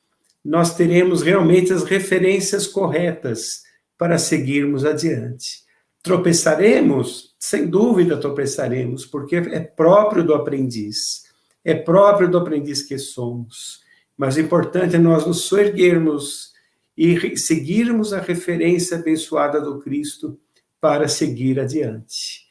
[0.42, 3.64] nós teremos realmente as referências corretas
[3.98, 5.64] para seguirmos adiante.
[6.02, 7.34] Tropeçaremos?
[7.38, 11.24] Sem dúvida tropeçaremos, porque é próprio do aprendiz,
[11.62, 13.82] é próprio do aprendiz que somos.
[14.16, 16.51] Mas o importante é nós nos soerguermos
[16.96, 20.38] e seguirmos a referência abençoada do Cristo
[20.80, 22.42] para seguir adiante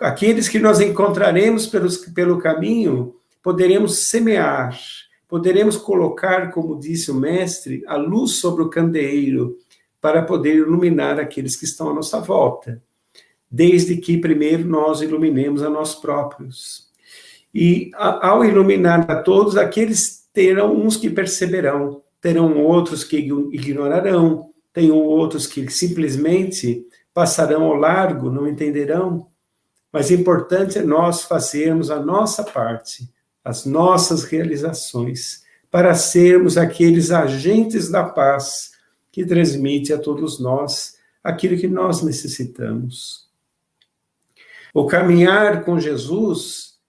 [0.00, 4.78] aqueles que nós encontraremos pelos, pelo caminho, poderemos semear,
[5.28, 9.56] poderemos colocar, como disse o mestre, a luz sobre o candeeiro
[10.00, 12.82] para poder iluminar aqueles que estão à nossa volta,
[13.50, 16.86] desde que primeiro nós iluminemos a nós próprios.
[17.54, 24.96] E ao iluminar a todos, aqueles terão uns que perceberão, terão outros que ignorarão, terão
[24.96, 26.84] outros que simplesmente
[27.14, 29.28] passarão ao largo, não entenderão,
[29.92, 33.08] mas importante é nós fazermos a nossa parte,
[33.44, 38.72] as nossas realizações, para sermos aqueles agentes da paz
[39.12, 43.30] que transmite a todos nós aquilo que nós necessitamos.
[44.74, 46.80] O caminhar com Jesus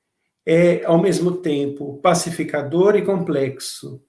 [0.44, 4.02] é, ao mesmo tempo, pacificador e complexo,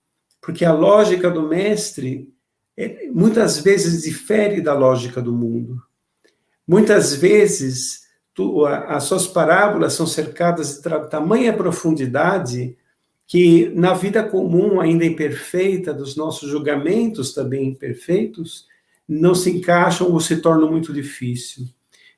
[0.48, 2.32] porque a lógica do mestre
[2.74, 5.76] é, muitas vezes difere da lógica do mundo.
[6.66, 12.74] Muitas vezes tu, as suas parábolas são cercadas de tamanha profundidade
[13.26, 18.66] que na vida comum, ainda imperfeita, dos nossos julgamentos também imperfeitos,
[19.06, 21.66] não se encaixam ou se tornam muito difícil.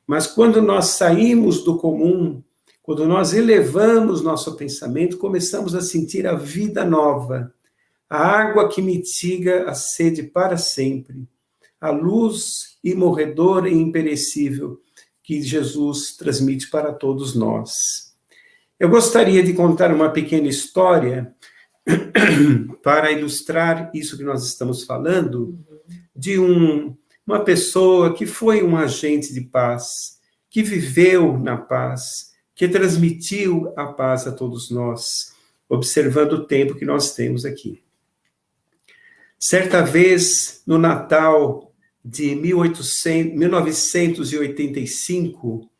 [0.06, 2.40] Mas quando nós saímos do comum,
[2.80, 7.52] quando nós elevamos nosso pensamento, começamos a sentir a vida nova,
[8.10, 11.28] a água que mitiga a sede para sempre,
[11.80, 14.80] a luz imorredora e imperecível
[15.22, 18.12] que Jesus transmite para todos nós.
[18.80, 21.32] Eu gostaria de contar uma pequena história
[22.82, 25.56] para ilustrar isso que nós estamos falando,
[26.14, 30.18] de um, uma pessoa que foi um agente de paz,
[30.50, 35.32] que viveu na paz, que transmitiu a paz a todos nós,
[35.68, 37.80] observando o tempo que nós temos aqui.
[39.42, 41.72] Certa vez, no Natal
[42.04, 45.70] de 1800, 1985,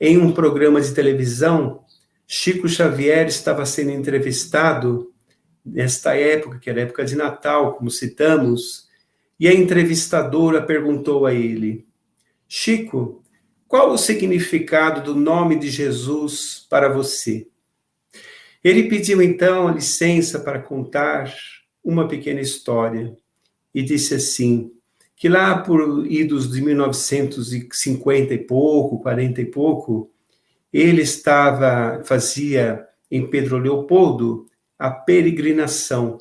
[0.00, 1.82] em um programa de televisão,
[2.28, 5.12] Chico Xavier estava sendo entrevistado
[5.66, 8.86] nesta época, que era época de Natal, como citamos,
[9.40, 11.88] e a entrevistadora perguntou a ele:
[12.46, 13.24] Chico,
[13.66, 17.48] qual o significado do nome de Jesus para você?
[18.62, 21.34] Ele pediu então a licença para contar
[21.88, 23.16] uma pequena história
[23.74, 24.70] e disse assim:
[25.16, 30.10] que lá por idos de 1950 e pouco, 40 e pouco,
[30.70, 34.46] ele estava fazia em Pedro Leopoldo
[34.78, 36.18] a peregrinação.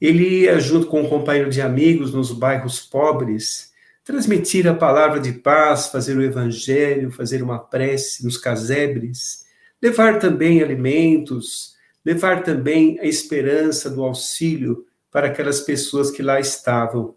[0.00, 3.70] Ele ia junto com um companheiro de amigos nos bairros pobres
[4.04, 9.44] transmitir a palavra de paz, fazer o evangelho, fazer uma prece nos casebres,
[9.80, 17.14] levar também alimentos, levar também a esperança do auxílio para aquelas pessoas que lá estavam.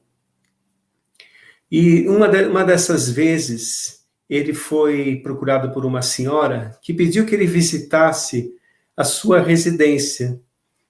[1.72, 7.34] E uma, de, uma dessas vezes, ele foi procurado por uma senhora que pediu que
[7.34, 8.54] ele visitasse
[8.96, 10.40] a sua residência,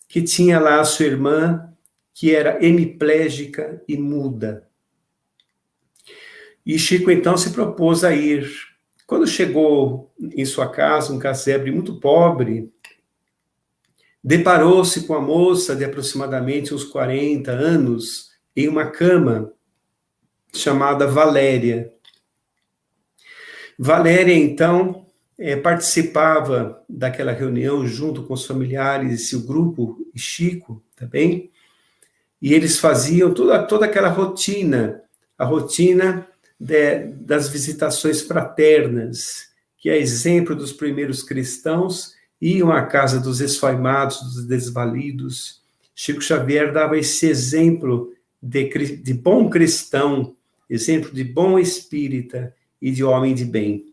[0.07, 1.69] que tinha lá a sua irmã,
[2.13, 4.67] que era hemiplégica e muda.
[6.65, 8.49] E Chico então se propôs a ir.
[9.05, 12.71] Quando chegou em sua casa, um casebre muito pobre,
[14.25, 19.53] deparou-se com a moça de aproximadamente uns 40 anos em uma cama
[20.51, 21.93] chamada Valéria.
[23.77, 25.05] Valéria, então,
[25.37, 31.51] é, participava daquela reunião junto com os familiares e seu grupo, e Chico também,
[32.41, 35.03] e eles faziam toda, toda aquela rotina,
[35.37, 36.27] a rotina
[36.59, 42.14] de, das visitações fraternas, que é exemplo dos primeiros cristãos,
[42.45, 45.63] iam à casa dos esfaimados, dos desvalidos.
[45.95, 50.35] Chico Xavier dava esse exemplo de, de bom cristão,
[50.69, 53.91] exemplo de bom espírita e de homem de bem.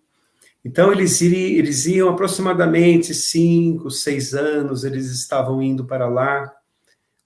[0.63, 6.53] Então, eles, eles iam aproximadamente cinco, seis anos, eles estavam indo para lá,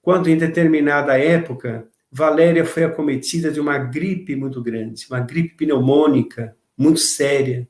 [0.00, 6.56] quando em determinada época, Valéria foi acometida de uma gripe muito grande, uma gripe pneumônica
[6.78, 7.68] muito séria.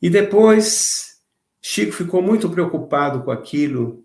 [0.00, 1.13] E depois,
[1.66, 4.04] Chico ficou muito preocupado com aquilo,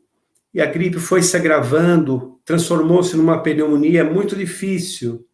[0.53, 5.27] e a gripe foi se agravando, transformou-se numa pneumonia muito difícil.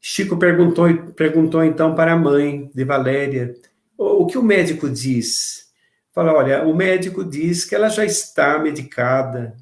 [0.00, 3.56] Chico perguntou, perguntou então para a mãe de Valéria
[3.96, 5.68] o, que o médico diz.
[6.14, 9.56] Fala, olha, o médico diz que ela já está medicada,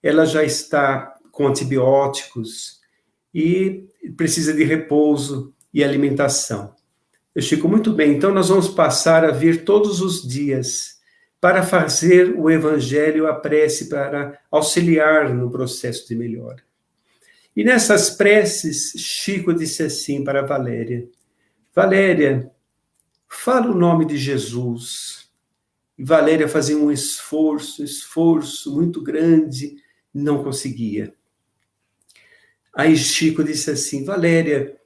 [0.00, 2.78] ela já está com antibióticos
[3.34, 6.72] e precisa de repouso e alimentação.
[7.34, 10.95] Eu Chico, muito bem, então nós vamos passar a vir todos os dias
[11.46, 16.60] para fazer o evangelho, a prece, para auxiliar no processo de melhora.
[17.54, 21.08] E nessas preces, Chico disse assim para Valéria:
[21.72, 22.50] Valéria,
[23.28, 25.30] fala o nome de Jesus.
[25.96, 29.76] E Valéria fazia um esforço, esforço muito grande,
[30.12, 31.14] não conseguia.
[32.74, 34.76] Aí Chico disse assim: Valéria,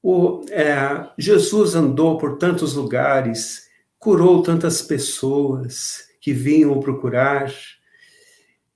[0.00, 3.65] o, é, Jesus andou por tantos lugares,
[4.06, 7.52] curou tantas pessoas que vinham procurar.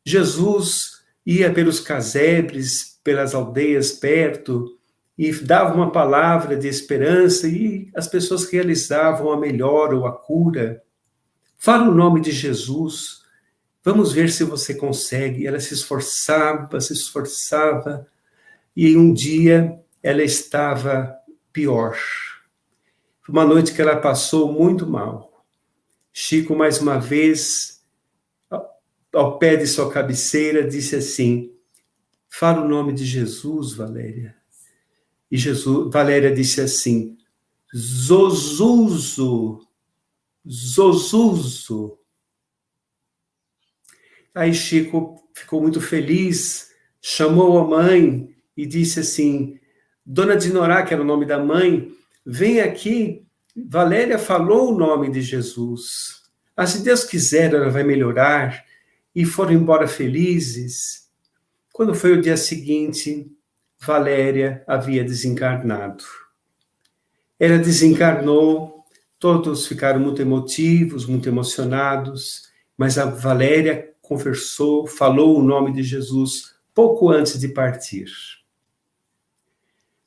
[0.04, 4.76] Jesus ia pelos casebres, pelas aldeias perto
[5.16, 10.82] e dava uma palavra de esperança e as pessoas realizavam a melhora ou a cura.
[11.56, 13.20] Fala o nome de Jesus.
[13.84, 15.46] Vamos ver se você consegue.
[15.46, 18.04] Ela se esforçava, se esforçava
[18.76, 21.14] e um dia ela estava
[21.52, 21.96] pior.
[23.30, 25.46] Uma noite que ela passou muito mal.
[26.12, 27.80] Chico, mais uma vez,
[29.12, 31.54] ao pé de sua cabeceira, disse assim:
[32.28, 34.34] Fala o nome de Jesus, Valéria.
[35.30, 37.16] E Jesus, Valéria disse assim:
[37.72, 39.60] Zozuzo,
[40.44, 42.00] Zozuzo.
[44.34, 49.56] Aí Chico ficou muito feliz, chamou a mãe e disse assim:
[50.04, 51.94] Dona Dinorá, que era o nome da mãe,
[52.24, 53.24] vem aqui.
[53.68, 56.22] Valéria falou o nome de Jesus.
[56.56, 58.64] Ah, se Deus quiser, ela vai melhorar.
[59.14, 61.08] E foram embora felizes.
[61.72, 63.30] Quando foi o dia seguinte,
[63.78, 66.04] Valéria havia desencarnado.
[67.38, 68.84] Ela desencarnou,
[69.18, 76.54] todos ficaram muito emotivos, muito emocionados, mas a Valéria conversou, falou o nome de Jesus
[76.74, 78.10] pouco antes de partir.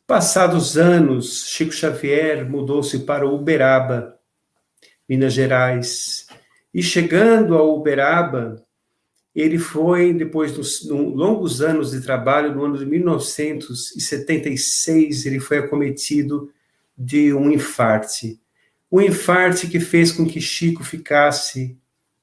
[0.06, 4.20] Passados anos, Chico Xavier mudou-se para Uberaba,
[5.08, 6.28] Minas Gerais.
[6.74, 8.62] E chegando a Uberaba,
[9.34, 16.52] ele foi, depois dos longos anos de trabalho, no ano de 1976, ele foi acometido
[16.98, 18.42] de um infarte.
[18.92, 21.78] Um infarte que fez com que Chico ficasse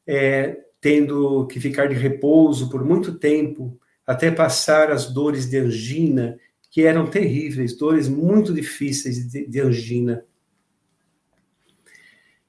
[0.07, 6.39] é, tendo que ficar de repouso por muito tempo, até passar as dores de angina,
[6.71, 10.25] que eram terríveis, dores muito difíceis de, de angina.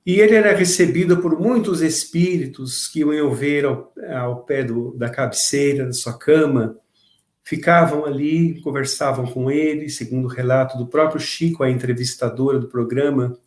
[0.05, 5.09] E ele era recebido por muitos espíritos que iam ver ao, ao pé do, da
[5.09, 6.77] cabeceira da sua cama,
[7.43, 13.37] ficavam ali, conversavam com ele, segundo o relato do próprio Chico, a entrevistadora do programa.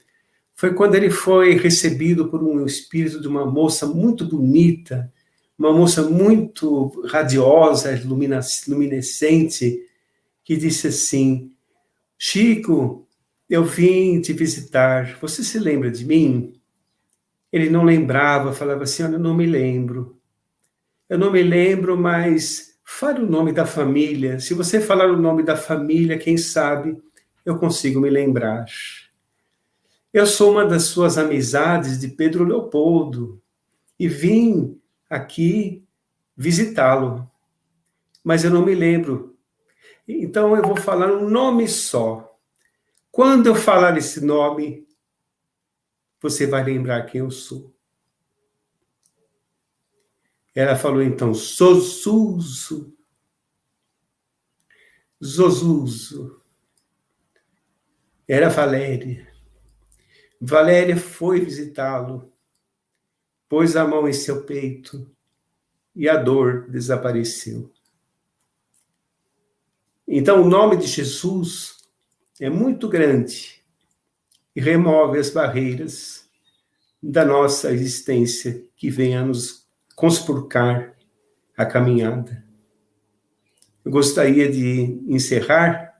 [0.54, 5.12] Foi quando ele foi recebido por um espírito de uma moça muito bonita,
[5.58, 9.80] uma moça muito radiosa, luminescente,
[10.44, 11.52] que disse assim:
[12.18, 13.08] Chico,
[13.48, 16.60] eu vim te visitar, você se lembra de mim?
[17.50, 20.20] Ele não lembrava, falava assim: Olha, eu não me lembro.
[21.08, 24.38] Eu não me lembro, mas fale o nome da família.
[24.38, 26.96] Se você falar o nome da família, quem sabe
[27.44, 28.64] eu consigo me lembrar.
[30.12, 33.42] Eu sou uma das suas amizades de Pedro Leopoldo
[33.98, 34.80] e vim
[35.10, 35.84] aqui
[36.36, 37.30] visitá-lo,
[38.22, 39.33] mas eu não me lembro.
[40.06, 42.38] Então eu vou falar um nome só.
[43.10, 44.86] Quando eu falar esse nome,
[46.20, 47.74] você vai lembrar quem eu sou.
[50.54, 52.96] Ela falou então, Zosuzo.
[55.22, 56.40] Zosuzo.
[58.26, 59.32] Era Valéria.
[60.40, 62.32] Valéria foi visitá-lo,
[63.48, 65.10] pôs a mão em seu peito
[65.94, 67.72] e a dor desapareceu.
[70.06, 71.78] Então, o nome de Jesus
[72.38, 73.62] é muito grande
[74.54, 76.28] e remove as barreiras
[77.02, 80.94] da nossa existência que vem a nos conspurcar
[81.56, 82.44] a caminhada.
[83.84, 85.94] Eu gostaria de encerrar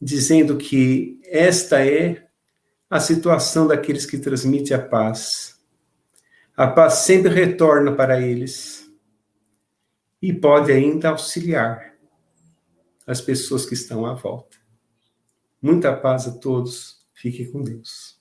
[0.00, 2.26] dizendo que esta é
[2.90, 5.58] a situação daqueles que transmitem a paz.
[6.56, 8.88] A paz sempre retorna para eles
[10.20, 11.91] e pode ainda auxiliar
[13.06, 14.56] as pessoas que estão à volta.
[15.60, 17.00] Muita paz a todos.
[17.14, 18.20] Fique com Deus.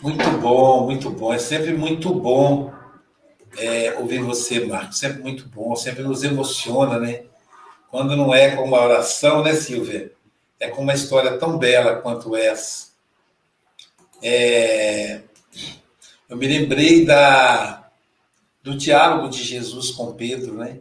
[0.00, 1.32] Muito bom, muito bom.
[1.32, 2.77] É sempre muito bom
[3.58, 4.98] é, ouvir você, Marcos.
[4.98, 7.24] Sempre muito bom, sempre nos emociona, né?
[7.90, 10.12] Quando não é com uma oração, né, Silvia?
[10.60, 12.88] É com uma história tão bela quanto essa.
[14.22, 15.22] É,
[16.28, 17.90] eu me lembrei da,
[18.62, 20.80] do diálogo de Jesus com Pedro, né?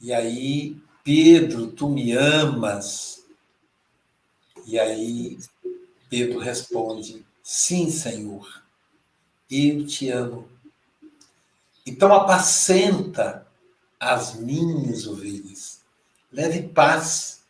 [0.00, 3.24] E aí, Pedro, tu me amas?
[4.66, 5.38] E aí,
[6.08, 8.62] Pedro responde: Sim, Senhor,
[9.50, 10.51] eu te amo.
[11.86, 13.46] Então, apacenta
[13.98, 15.80] as minhas ovelhas.
[16.30, 17.42] Leve paz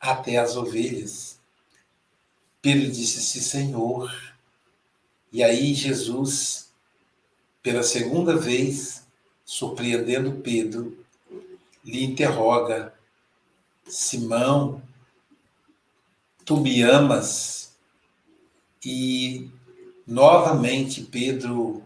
[0.00, 1.38] até as ovelhas.
[2.62, 4.34] Pedro disse: Sim, Senhor.
[5.32, 6.72] E aí, Jesus,
[7.62, 9.06] pela segunda vez,
[9.44, 11.04] surpreendendo Pedro,
[11.84, 12.94] lhe interroga:
[13.86, 14.82] Simão,
[16.44, 17.76] tu me amas?
[18.84, 19.50] E
[20.06, 21.82] novamente Pedro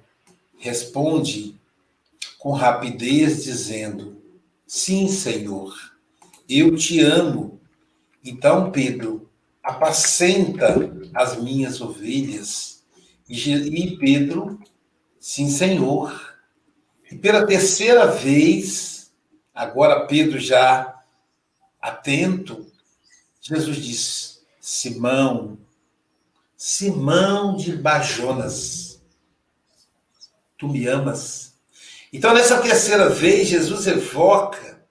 [0.59, 1.59] responde
[2.43, 4.21] com rapidez, dizendo:
[4.67, 5.73] Sim, Senhor,
[6.49, 7.61] eu te amo.
[8.25, 9.31] Então, Pedro,
[9.63, 10.75] apacenta
[11.15, 12.83] as minhas ovelhas.
[13.29, 14.59] E Pedro,
[15.21, 16.37] sim, Senhor.
[17.09, 19.13] E pela terceira vez,
[19.55, 21.01] agora Pedro já
[21.81, 22.67] atento,
[23.41, 25.57] Jesus diz: Simão,
[26.57, 29.01] Simão de Bajonas,
[30.59, 31.52] tu me amas?
[32.13, 34.87] Então, nessa terceira vez, Jesus evoca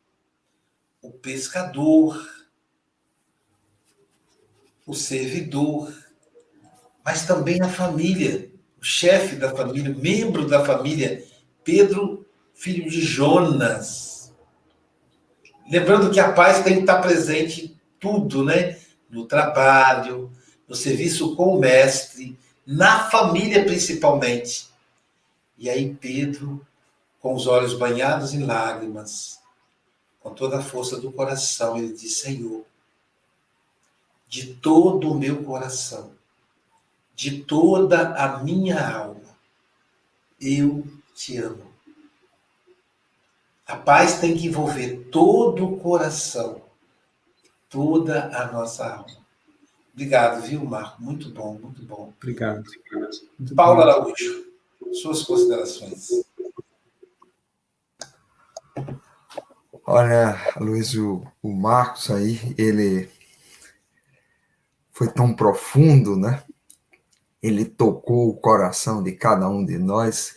[1.04, 2.20] o pescador,
[4.88, 5.94] o servidor,
[7.06, 11.24] mas também a família, o chefe da família, membro da família,
[11.64, 14.34] Pedro, filho de Jonas.
[15.70, 18.80] Lembrando que a paz tem que estar presente em tudo, né?
[19.08, 20.32] No trabalho,
[20.68, 24.70] no serviço com o mestre, na família principalmente.
[25.56, 26.66] E aí Pedro
[27.22, 29.40] com os olhos banhados em lágrimas,
[30.20, 32.66] com toda a força do coração, ele diz: Senhor,
[34.28, 36.14] de todo o meu coração,
[37.16, 39.38] de toda a minha alma,
[40.40, 41.72] eu te amo.
[43.66, 46.62] A paz tem que envolver todo o coração,
[47.70, 49.22] toda a nossa alma.
[49.94, 51.02] Obrigado, viu, Marco?
[51.02, 52.14] Muito bom, muito bom.
[52.18, 52.64] Obrigado.
[53.38, 54.46] Muito Paulo Araújo,
[54.94, 56.10] suas considerações.
[59.86, 63.10] Olha, Luiz, o, o Marcos aí, ele
[64.92, 66.44] foi tão profundo, né?
[67.42, 70.36] ele tocou o coração de cada um de nós.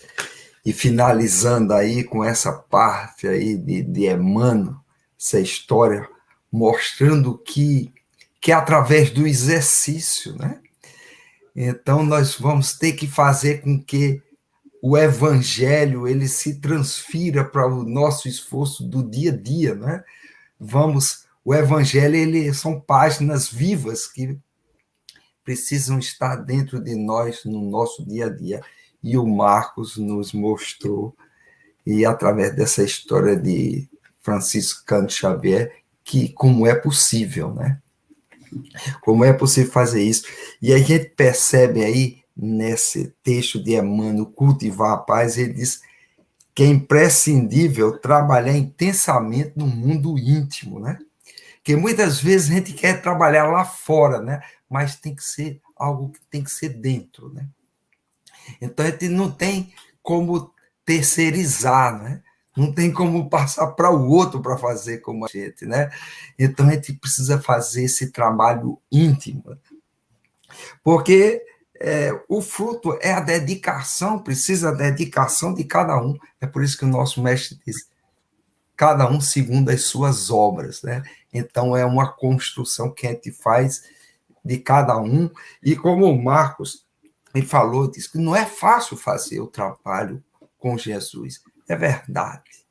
[0.65, 4.77] E finalizando aí com essa parte aí de, de Emmanuel,
[5.21, 6.09] essa história,
[6.51, 7.93] mostrando que,
[8.41, 10.61] que é através do exercício, né?
[11.55, 14.23] Então nós vamos ter que fazer com que
[14.87, 20.05] o evangelho ele se transfira para o nosso esforço do dia a dia, né?
[20.61, 24.39] Vamos, o evangelho ele são páginas vivas que
[25.43, 28.61] precisam estar dentro de nós no nosso dia a dia.
[29.03, 31.17] E o Marcos nos mostrou,
[31.87, 33.89] e através dessa história de
[34.21, 37.81] Francisco Canto Xavier, que como é possível, né?
[39.01, 40.27] Como é possível fazer isso?
[40.61, 45.83] E a gente percebe aí, nesse texto de Emmanuel, Cultivar a Paz, ele diz
[46.55, 50.99] que é imprescindível trabalhar intensamente no mundo íntimo, né?
[51.63, 54.41] Que muitas vezes a gente quer trabalhar lá fora, né?
[54.75, 57.49] mas tem que ser algo que tem que ser dentro, né?
[58.61, 59.73] Então a gente não tem
[60.03, 60.53] como
[60.85, 62.21] terceirizar, né?
[62.57, 65.91] Não tem como passar para o outro para fazer como a gente, né?
[66.37, 69.45] Então a gente precisa fazer esse trabalho íntimo.
[70.83, 71.41] Porque
[71.81, 76.17] é, o fruto é a dedicação, precisa da dedicação de cada um.
[76.41, 77.89] É por isso que o nosso mestre diz:
[78.77, 81.03] cada um segundo as suas obras, né?
[81.33, 83.83] Então é uma construção que a gente faz
[84.45, 85.31] de cada um.
[85.63, 86.85] E como o Marcos
[87.35, 90.23] ele falou, disse que não é fácil fazer o trabalho
[90.59, 91.43] com Jesus.
[91.69, 92.64] É verdade.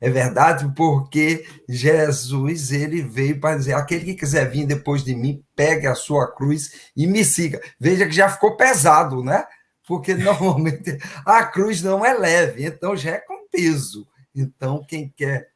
[0.00, 5.44] É verdade porque Jesus ele veio para dizer: aquele que quiser vir depois de mim,
[5.54, 7.60] pegue a sua cruz e me siga.
[7.78, 9.44] Veja que já ficou pesado, né?
[9.86, 14.08] Porque normalmente a cruz não é leve, então já é com peso.
[14.34, 15.50] Então quem quer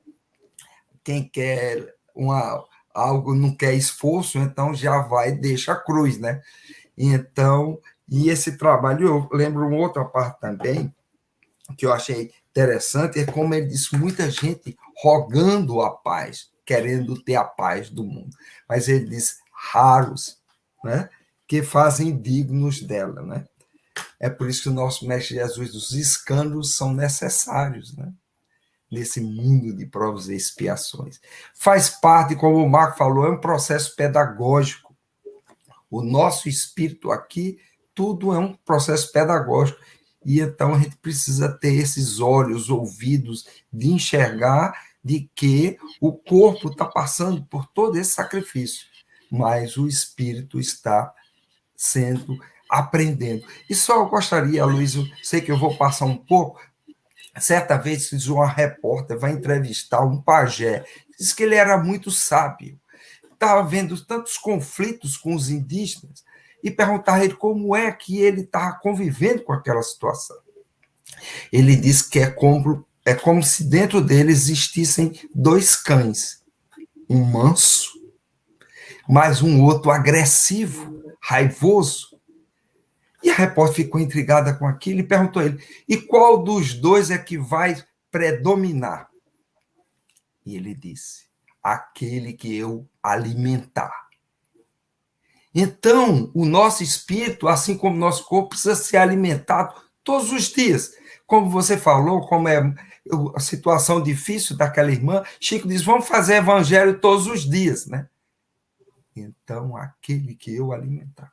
[1.03, 2.65] quem quer uma
[2.95, 6.41] algo não quer esforço, então já vai deixa a cruz, né?
[6.97, 7.79] Então,
[8.09, 10.95] e esse trabalho, eu lembro uma outra parte também,
[11.77, 17.35] que eu achei interessante, é como ele disse, muita gente rogando a paz, querendo ter
[17.35, 18.31] a paz do mundo.
[18.69, 20.39] Mas ele diz, raros,
[20.85, 21.09] né?
[21.49, 23.45] Que fazem dignos dela, né?
[24.21, 28.13] É por isso que o nosso Mestre Jesus, os escândalos são necessários, né?
[28.91, 31.21] nesse mundo de provas e expiações.
[31.53, 34.95] Faz parte, como o Marco falou, é um processo pedagógico.
[35.91, 37.59] O nosso espírito aqui,
[37.95, 39.81] tudo é um processo pedagógico.
[40.25, 44.73] E então a gente precisa ter esses olhos, ouvidos, de enxergar
[45.03, 48.87] de que o corpo está passando por todo esse sacrifício,
[49.31, 51.13] mas o espírito está
[51.77, 52.39] sendo
[52.71, 53.47] aprendendo.
[53.69, 56.61] E só eu gostaria, Luiz, eu sei que eu vou passar um pouco,
[57.41, 60.85] Certa vez fiz uma repórter vai entrevistar um pajé.
[61.19, 62.79] Diz que ele era muito sábio.
[63.33, 66.25] Estava vendo tantos conflitos com os indígenas
[66.65, 70.37] e perguntar a ele como é que ele estava convivendo com aquela situação.
[71.53, 76.43] Ele disse que é como, é como se dentro dele existissem dois cães,
[77.09, 77.93] um manso,
[79.07, 82.19] mais um outro agressivo, raivoso,
[83.23, 87.11] e a repórter ficou intrigada com aquilo e perguntou a ele: e qual dos dois
[87.11, 89.09] é que vai predominar?
[90.45, 91.25] E ele disse:
[91.63, 94.04] aquele que eu alimentar.
[95.55, 100.95] Então, o nosso espírito, assim como o nosso corpo, precisa ser alimentado todos os dias.
[101.27, 102.75] Como você falou, como é
[103.35, 108.09] a situação difícil daquela irmã, Chico diz: vamos fazer evangelho todos os dias, né?
[109.15, 111.33] Então, aquele que eu alimentar.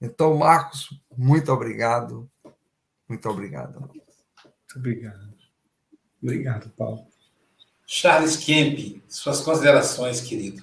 [0.00, 2.30] Então, Marcos, muito obrigado.
[3.06, 3.80] Muito obrigado.
[3.80, 5.34] Muito obrigado.
[6.22, 7.06] Obrigado, Paulo.
[7.86, 10.62] Charles Kemp, suas considerações, querido.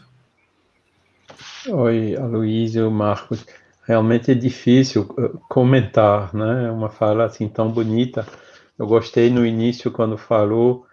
[1.68, 3.46] Oi, Aloysio, Marcos.
[3.88, 6.72] Realmente é difícil eh, comentar, né?
[6.72, 8.26] Uma fala assim tão bonita.
[8.78, 10.86] Eu gostei no início quando falou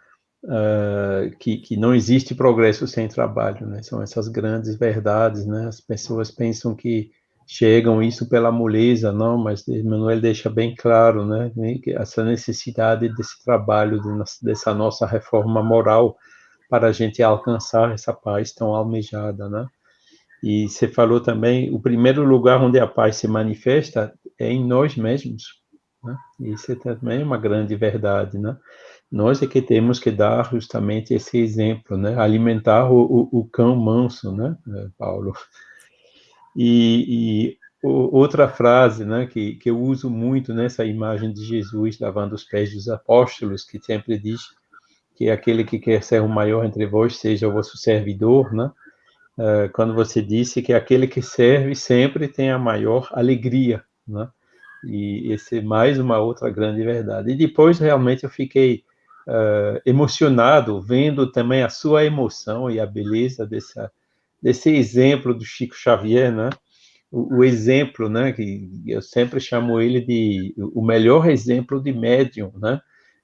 [0.45, 3.83] uh, que, que não existe progresso sem trabalho, né?
[3.83, 5.67] São essas grandes verdades, né?
[5.69, 7.11] As pessoas pensam que
[7.47, 11.53] chegam isso pela moleza, não, mas Emmanuel deixa bem claro, né,
[11.89, 14.01] essa necessidade desse trabalho,
[14.41, 16.17] dessa nossa reforma moral
[16.71, 19.67] para a gente alcançar essa paz tão almejada, né?
[20.43, 24.97] E você falou também, o primeiro lugar onde a paz se manifesta é em nós
[24.97, 25.45] mesmos,
[26.03, 26.17] né?
[26.41, 28.57] Isso é também uma grande verdade, né?
[29.11, 32.19] Nós é que temos que dar justamente esse exemplo, né?
[32.19, 34.57] Alimentar o, o, o cão manso, né,
[34.99, 35.33] Paulo?
[36.57, 42.35] E, e outra frase né, que, que eu uso muito nessa imagem de Jesus lavando
[42.35, 44.41] os pés dos apóstolos, que sempre diz
[45.17, 48.71] que aquele que quer ser o maior entre vós seja o vosso servidor, né?
[49.39, 54.29] Uh, quando você disse que aquele que serve sempre tem a maior alegria, né?
[54.85, 57.31] E esse é mais uma outra grande verdade.
[57.31, 58.85] E depois realmente eu fiquei
[59.27, 63.91] uh, emocionado vendo também a sua emoção e a beleza dessa,
[64.43, 66.51] desse exemplo do Chico Xavier, né?
[67.11, 68.33] O, o, exemplo, né?
[68.33, 72.81] Que eu sempre chamo ele de o melhor exemplo de médium, né?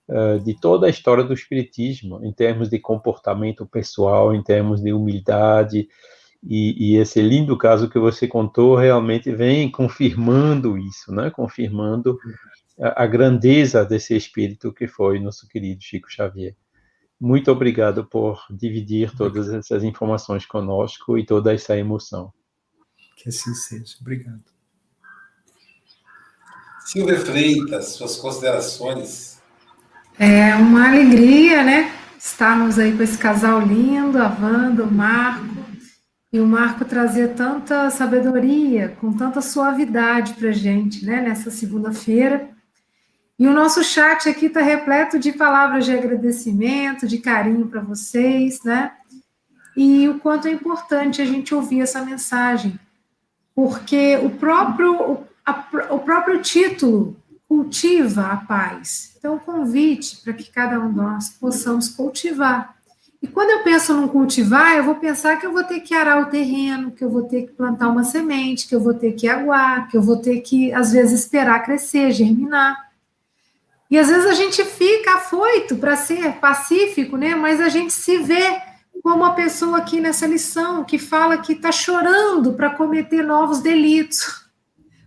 [0.08, 4.90] Uh, de toda a história do espiritismo, em termos de comportamento pessoal, em termos de
[4.90, 5.86] humildade,
[6.42, 11.30] e, e, esse lindo caso que você contou realmente vem confirmando isso, né?
[11.30, 12.18] Confirmando
[12.80, 16.54] a, a, grandeza desse espírito que foi nosso querido Chico Xavier.
[17.20, 22.32] Muito obrigado por dividir todas essas informações conosco e toda essa emoção.
[23.16, 23.96] Que assim seja.
[24.00, 24.44] Obrigado.
[26.86, 29.37] Silvia Freitas, suas considerações.
[30.20, 31.92] É uma alegria, né?
[32.18, 35.46] Estarmos aí com esse casal lindo, a Wanda, o Marco,
[36.32, 42.48] e o Marco trazia tanta sabedoria, com tanta suavidade para gente, né, nessa segunda-feira.
[43.38, 48.60] E o nosso chat aqui está repleto de palavras de agradecimento, de carinho para vocês,
[48.64, 48.90] né?
[49.76, 52.76] E o quanto é importante a gente ouvir essa mensagem,
[53.54, 57.16] porque o próprio, o, a, o próprio título
[57.48, 59.16] cultiva a paz.
[59.18, 62.78] Então, o convite para que cada um de nós possamos cultivar
[63.20, 66.22] e quando eu penso num cultivar, eu vou pensar que eu vou ter que arar
[66.22, 69.28] o terreno, que eu vou ter que plantar uma semente, que eu vou ter que
[69.28, 72.88] aguar, que eu vou ter que, às vezes, esperar crescer, germinar.
[73.90, 77.34] E às vezes a gente fica afoito para ser pacífico, né?
[77.34, 78.60] Mas a gente se vê
[79.02, 84.46] como a pessoa aqui nessa lição que fala que está chorando para cometer novos delitos.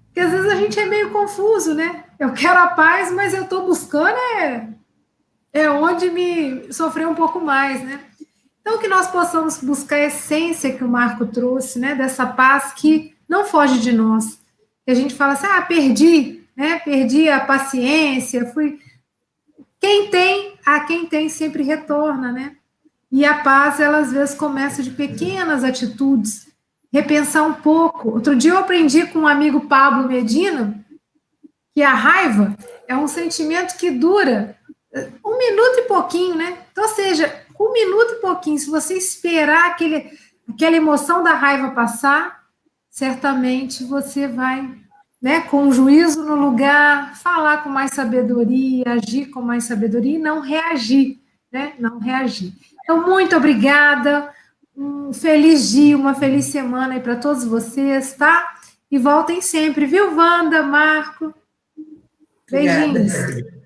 [0.07, 2.03] Porque às vezes a gente é meio confuso, né?
[2.21, 4.67] Eu quero a paz, mas eu estou buscando é
[5.51, 7.99] é onde me sofreu um pouco mais, né?
[8.61, 11.95] Então, que nós possamos buscar a essência que o Marco trouxe, né?
[11.95, 14.39] Dessa paz que não foge de nós.
[14.87, 16.77] A gente fala assim, ah, perdi, né?
[16.77, 18.79] Perdi a paciência, fui...
[19.79, 22.55] Quem tem, a quem tem sempre retorna, né?
[23.11, 26.47] E a paz, ela às vezes começa de pequenas atitudes,
[26.93, 28.09] repensar um pouco.
[28.09, 30.85] Outro dia eu aprendi com um amigo Pablo Medina
[31.73, 32.55] que a raiva
[32.87, 34.57] é um sentimento que dura
[35.23, 36.57] um minuto e pouquinho, né?
[36.71, 40.11] Então, ou seja, um minuto e pouquinho, se você esperar aquele,
[40.49, 42.41] aquela emoção da raiva passar,
[42.89, 44.69] certamente você vai,
[45.21, 50.21] né, com o juízo no lugar, falar com mais sabedoria, agir com mais sabedoria e
[50.21, 51.19] não reagir,
[51.51, 51.73] né?
[51.79, 52.53] Não reagir.
[52.83, 54.33] Então, muito obrigada.
[54.75, 58.55] Um feliz dia, uma feliz semana aí para todos vocês, tá?
[58.89, 61.33] E voltem sempre, viu, Wanda, Marco?
[62.51, 63.13] Beijinhos.
[63.13, 63.63] Obrigada.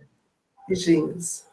[0.68, 1.46] Beijinhos.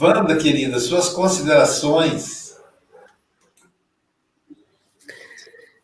[0.00, 2.56] Wanda, querida, suas considerações.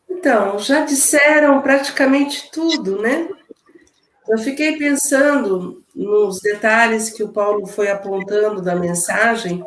[0.09, 3.29] Então, já disseram praticamente tudo, né?
[4.27, 9.63] Eu fiquei pensando nos detalhes que o Paulo foi apontando da mensagem,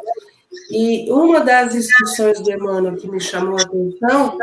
[0.71, 4.39] e uma das instruções do Emmanuel que me chamou a atenção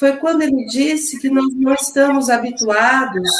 [0.00, 3.30] foi quando ele disse que nós não estamos habituados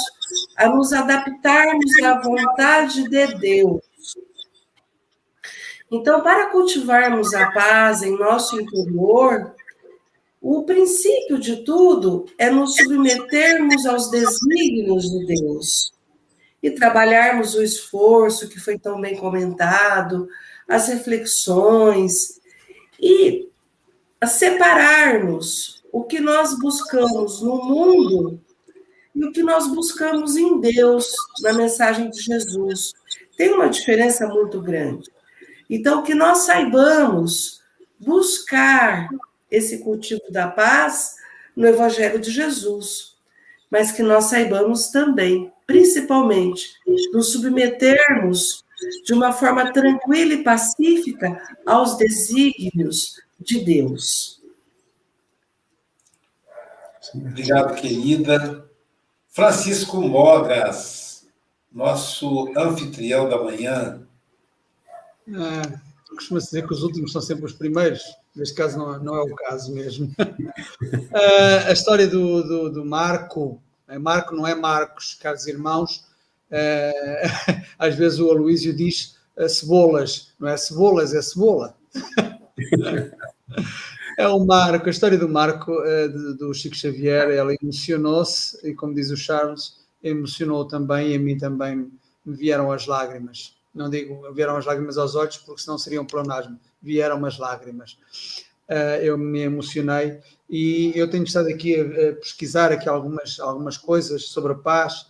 [0.58, 3.80] a nos adaptarmos à vontade de Deus.
[5.90, 9.54] Então, para cultivarmos a paz em nosso interior,
[10.38, 15.90] o princípio de tudo é nos submetermos aos desígnios de Deus
[16.62, 20.28] e trabalharmos o esforço que foi tão bem comentado,
[20.68, 22.38] as reflexões
[23.00, 23.48] e
[24.26, 28.40] separarmos o que nós buscamos no mundo
[29.14, 31.12] e o que nós buscamos em Deus,
[31.42, 32.92] na mensagem de Jesus.
[33.36, 35.10] Tem uma diferença muito grande.
[35.68, 37.60] Então, que nós saibamos
[37.98, 39.08] buscar
[39.50, 41.16] esse cultivo da paz
[41.54, 43.16] no Evangelho de Jesus,
[43.70, 46.72] mas que nós saibamos também, principalmente,
[47.12, 48.64] nos submetermos
[49.04, 54.39] de uma forma tranquila e pacífica aos desígnios de Deus.
[57.14, 58.64] Obrigado, querida.
[59.28, 61.26] Francisco Mogas,
[61.72, 64.02] nosso anfitrião da manhã.
[65.34, 65.80] Ah,
[66.20, 68.02] Costuma-se dizer que os últimos são sempre os primeiros,
[68.34, 70.14] neste caso não, não é o caso mesmo.
[70.18, 76.04] ah, a história do, do, do, Marco, é Marco não é Marcos, caros irmãos,
[76.50, 76.92] ah,
[77.78, 81.74] às vezes o Aloísio diz ah, cebolas, não é cebolas, é cebola.
[84.20, 88.92] É o Marco, a história do Marco, eh, do Chico Xavier, ela emocionou-se e, como
[88.92, 91.90] diz o Charles, emocionou também e a mim também
[92.22, 93.56] me vieram as lágrimas.
[93.74, 96.60] Não digo vieram as lágrimas aos olhos, porque senão seriam um pleonasmo.
[96.82, 97.96] Vieram as lágrimas.
[98.68, 104.26] uh, eu me emocionei e eu tenho estado aqui a, pesquisar aqui algumas, algumas coisas
[104.26, 105.06] sobre a paz.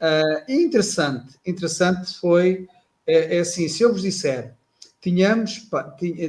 [0.00, 2.68] Uh, e interessante, interessante foi,
[3.06, 4.56] é, é, assim, se eu vos disser,
[5.04, 5.68] tínhamos,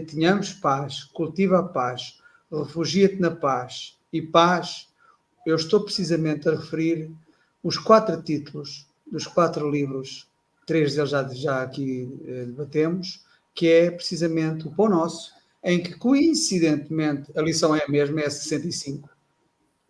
[0.05, 2.19] tínhamos paz, cultiva a paz,
[2.51, 4.89] refugia-te na paz e paz,
[5.45, 7.09] eu estou precisamente a referir
[7.63, 10.28] os quatro títulos dos quatro livros,
[10.65, 13.23] três deles já, já aqui eh, debatemos,
[13.53, 15.32] que é precisamente o Pão Nosso,
[15.63, 19.09] em que coincidentemente a lição é a mesma, é a 65,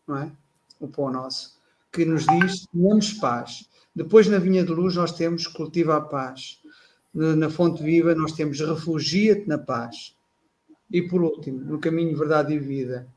[0.08, 0.32] não é?
[0.80, 1.58] O Pão Nosso,
[1.92, 3.68] que nos diz: tenhamos paz.
[3.96, 6.60] Depois, na Vinha de Luz, nós temos cultiva a paz.
[7.16, 10.14] Na, Fonte Viva, nós temos refugia-te na paz.
[10.92, 13.08] E por último, no caminho, verdade e vida,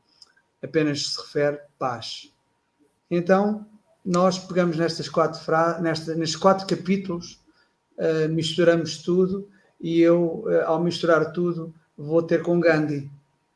[0.63, 2.33] apenas se refere paz.
[3.11, 3.65] Então,
[4.05, 7.41] nós pegamos nestas quatro frases, nesta, nestes quatro capítulos,
[7.97, 9.49] uh, misturamos tudo
[9.81, 13.11] e eu, uh, ao misturar tudo, vou ter com Gandhi.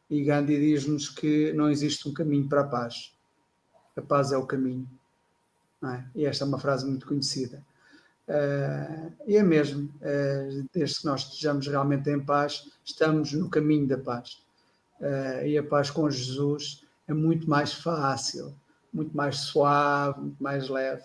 [0.10, 3.14] E Gandhi diz-nos que não existe um caminho para a paz.
[3.96, 4.88] A paz é o caminho.
[5.84, 6.04] É?
[6.16, 7.66] E esta é uma frase muito conhecida.
[8.28, 13.88] Uh, e é mesmo, uh, desde que nós estejamos realmente em paz, estamos no caminho
[13.88, 14.42] da paz.
[15.00, 18.56] Uh, e a paz com Jesus é muito mais fácil,
[18.94, 21.04] muito mais suave, muito mais leve.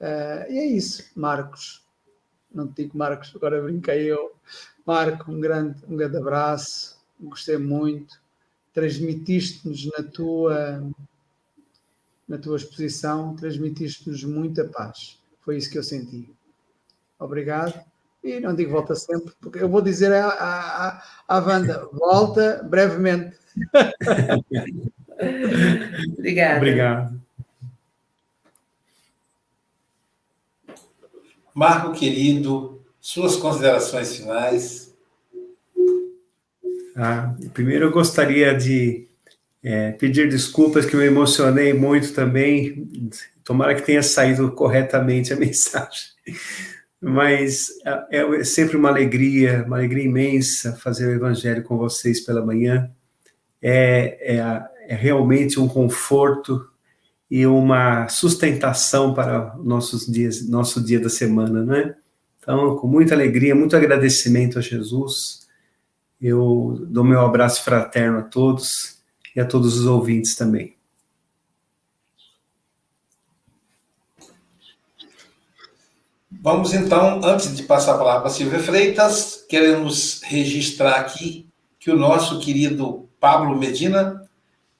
[0.00, 1.84] E é isso, Marcos.
[2.54, 4.34] Não te digo Marcos, agora brinquei eu.
[4.86, 8.20] Marco, um grande, um grande abraço, gostei muito.
[8.72, 10.92] Transmitiste-nos na tua,
[12.28, 15.18] na tua exposição, transmitiste-nos muita paz.
[15.40, 16.35] Foi isso que eu senti.
[17.18, 17.74] Obrigado.
[18.22, 23.36] E não digo volta sempre, porque eu vou dizer à, à, à Wanda, volta brevemente.
[26.18, 26.56] Obrigada.
[26.56, 27.20] Obrigado.
[31.54, 34.94] Marco querido, suas considerações finais.
[36.94, 39.06] Ah, primeiro eu gostaria de
[39.62, 43.10] é, pedir desculpas que eu me emocionei muito também.
[43.42, 46.10] Tomara que tenha saído corretamente a mensagem.
[47.08, 47.68] Mas
[48.10, 52.90] é, é sempre uma alegria, uma alegria imensa fazer o evangelho com vocês pela manhã.
[53.62, 56.68] É, é, é realmente um conforto
[57.30, 61.94] e uma sustentação para nossos dias, nosso dia da semana, né?
[62.40, 65.46] Então, com muita alegria, muito agradecimento a Jesus,
[66.20, 68.98] eu dou meu abraço fraterno a todos
[69.34, 70.75] e a todos os ouvintes também.
[76.46, 81.96] Vamos então, antes de passar a palavra para Silvia Freitas, queremos registrar aqui que o
[81.96, 84.22] nosso querido Pablo Medina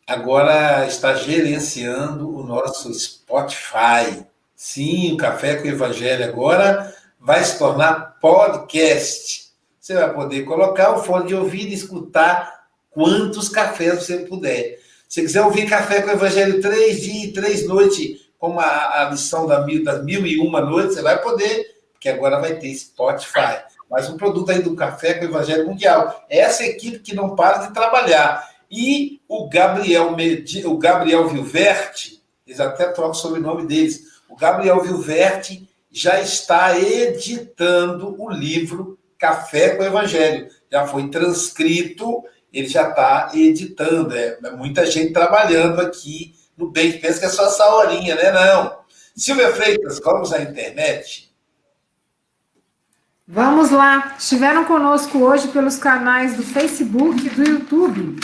[0.07, 4.25] agora está gerenciando o nosso Spotify.
[4.55, 9.51] Sim, o Café com o Evangelho agora vai se tornar podcast.
[9.81, 14.79] Você vai poder colocar o fone de ouvido e escutar quantos cafés você puder.
[15.09, 19.11] Se quiser ouvir Café com o Evangelho três dias e três noites, como a, a
[19.11, 22.73] lição da mil, das mil e uma noites, você vai poder, porque agora vai ter
[22.73, 23.59] Spotify.
[23.91, 26.25] Mas um produto aí do Café com o Evangelho Mundial.
[26.31, 28.49] Essa equipe que não para de trabalhar.
[28.71, 34.81] E o Gabriel, Medi, o Gabriel Vilverte, eles até trocam o nome deles, o Gabriel
[34.81, 40.47] Vilverte já está editando o livro Café com o Evangelho.
[40.71, 42.23] Já foi transcrito,
[42.53, 44.15] ele já está editando.
[44.15, 46.99] É, é, muita gente trabalhando aqui no bem.
[46.99, 48.33] Pensa que é só essa horinha, né?
[48.33, 48.79] Não.
[49.15, 51.31] Silvia Freitas, vamos à internet.
[53.27, 54.15] Vamos lá.
[54.19, 58.21] Estiveram conosco hoje pelos canais do Facebook e do YouTube.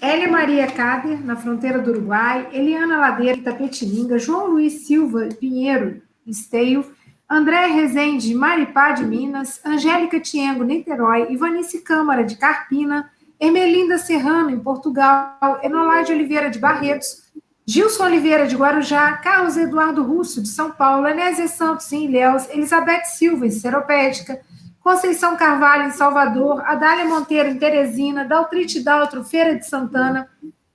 [0.00, 6.84] Elia Maria Cader, na fronteira do Uruguai, Eliana Ladeira, Itapetininga, João Luiz Silva Pinheiro, Esteio,
[7.30, 14.58] André Rezende, Maripá de Minas, Angélica Tiengo, Niterói, Ivanice Câmara, de Carpina, Ermelinda Serrano, em
[14.58, 17.21] Portugal, Enolade Oliveira, de Barretos,
[17.64, 23.04] Gilson Oliveira, de Guarujá, Carlos Eduardo Russo, de São Paulo, Anésia Santos, em Ilhéus, Elizabeth
[23.04, 24.40] Silva, em Seropédica,
[24.80, 30.28] Conceição Carvalho, em Salvador, Adália Monteiro, em Teresina, Daltrite Daltro, Feira de Santana,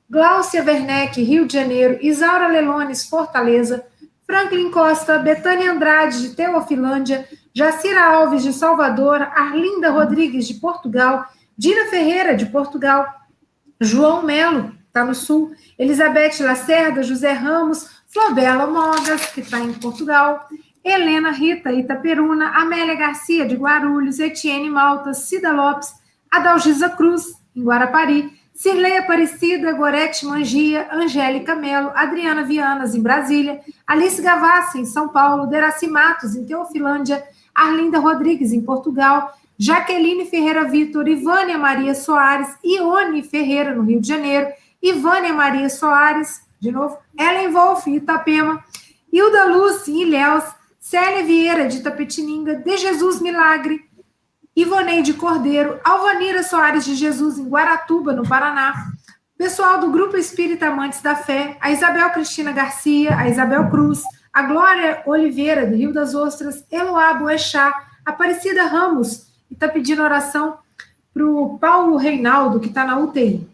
[0.10, 3.86] Gláucia Werneck, Rio de Janeiro, Isaura Lelones, Fortaleza,
[4.26, 11.26] Franklin Costa, Betânia Andrade, de Teofilândia, Jacira Alves, de Salvador, Arlinda Rodrigues, de Portugal,
[11.58, 13.06] Dina Ferreira, de Portugal,
[13.82, 20.48] João Melo, está no Sul, Elizabeth Lacerda, José Ramos, Flobela Mogas, que está em Portugal,
[20.84, 25.94] Helena Rita Itaperuna, Amélia Garcia de Guarulhos, Etienne Malta, Cida Lopes,
[26.32, 34.20] Adalgisa Cruz, em Guarapari, Cirlei Aparecida, Gorete Mangia, Angélica Melo, Adriana Vianas, em Brasília, Alice
[34.20, 37.24] Gavassi, em São Paulo, Deraci Matos, em Teofilândia,
[37.54, 44.08] Arlinda Rodrigues, em Portugal, Jaqueline Ferreira Vitor, Ivânia Maria Soares, Ione Ferreira, no Rio de
[44.08, 44.48] Janeiro,
[44.90, 48.64] Ivânia Maria Soares, de novo, Ellen Wolf, Itapema,
[49.12, 49.48] Hilda
[49.88, 50.44] em Ilhéus,
[50.80, 53.86] Célia Vieira, de Tapetininga, De Jesus Milagre,
[54.56, 58.74] Ivoneide Cordeiro, Alvanira Soares de Jesus, em Guaratuba, no Paraná,
[59.38, 64.02] pessoal do Grupo Espírita Amantes da Fé, a Isabel Cristina Garcia, a Isabel Cruz,
[64.34, 67.74] a Glória Oliveira, do Rio das Ostras, Eloá Boechat,
[68.06, 70.58] Aparecida Ramos, e está pedindo oração
[71.14, 73.48] para o Paulo Reinaldo, que está na UTI.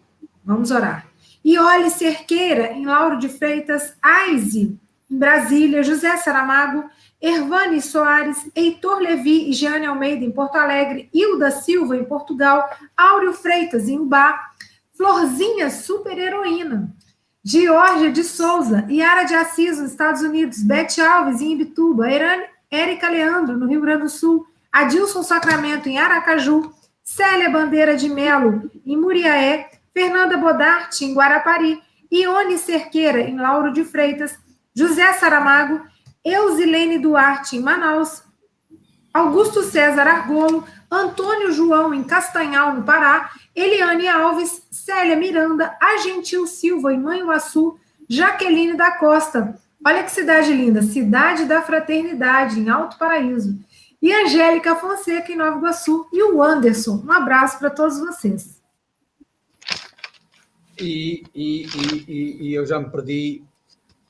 [0.46, 1.06] Vamos orar.
[1.44, 4.80] Iole Cerqueira, em Lauro de Freitas, Aize,
[5.10, 6.90] em Brasília, José Saramago,
[7.22, 13.34] Ervane Soares, Heitor Levi e Jeane Almeida, em Porto Alegre, Hilda Silva, em Portugal, Áureo
[13.34, 14.52] Freitas, em Ubá,
[14.96, 16.94] Florzinha Super Heroína,
[17.44, 22.08] Georgia de Souza, Yara de Assis, nos Estados Unidos, Bete Alves, em Ibituba,
[22.72, 26.74] Érica Leandro, no Rio Grande do Sul, Adilson Sacramento, em Aracaju,
[27.04, 31.82] Célia Bandeira de Melo, em Muriaé, Fernanda Bodarte, em Guarapari,
[32.12, 34.38] Ione Cerqueira, em Lauro de Freitas,
[34.76, 35.82] José Saramago,
[36.24, 38.24] Eusilene Duarte, em Manaus,
[39.14, 46.94] Augusto César Argolo, Antônio João, em Castanhal, no Pará, Eliane Alves, Célia Miranda, Agentil Silva,
[46.94, 47.78] em Manhuaçu,
[48.10, 49.60] Jaqueline da Costa.
[49.86, 53.60] Olha que cidade linda, Cidade da Fraternidade, em Alto Paraíso
[54.04, 57.02] e Angélica Fonseca, em Nova Iguaçu, e o Anderson.
[57.08, 58.53] Um abraço para todos vocês.
[60.84, 61.66] E, e,
[62.08, 63.42] e, e, eu já me perdi.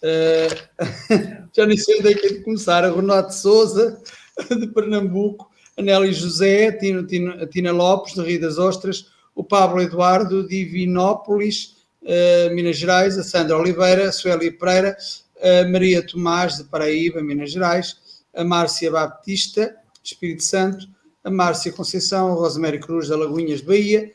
[0.01, 2.83] Uh, já nem sei onde é que é de começar.
[2.83, 4.01] A Renato Souza,
[4.49, 10.47] de Pernambuco, a José, a Tina, Tina, Lopes, de Rio das Ostras, o Pablo Eduardo,
[10.47, 14.97] de Divinópolis, uh, Minas Gerais, a Sandra Oliveira, a Sueli Pereira,
[15.39, 20.87] a Maria Tomás, de Paraíba, Minas Gerais, a Márcia Baptista, Espírito Santo,
[21.23, 24.11] a Márcia Conceição, a Rosemary Cruz da Lagoinhas, Bahia,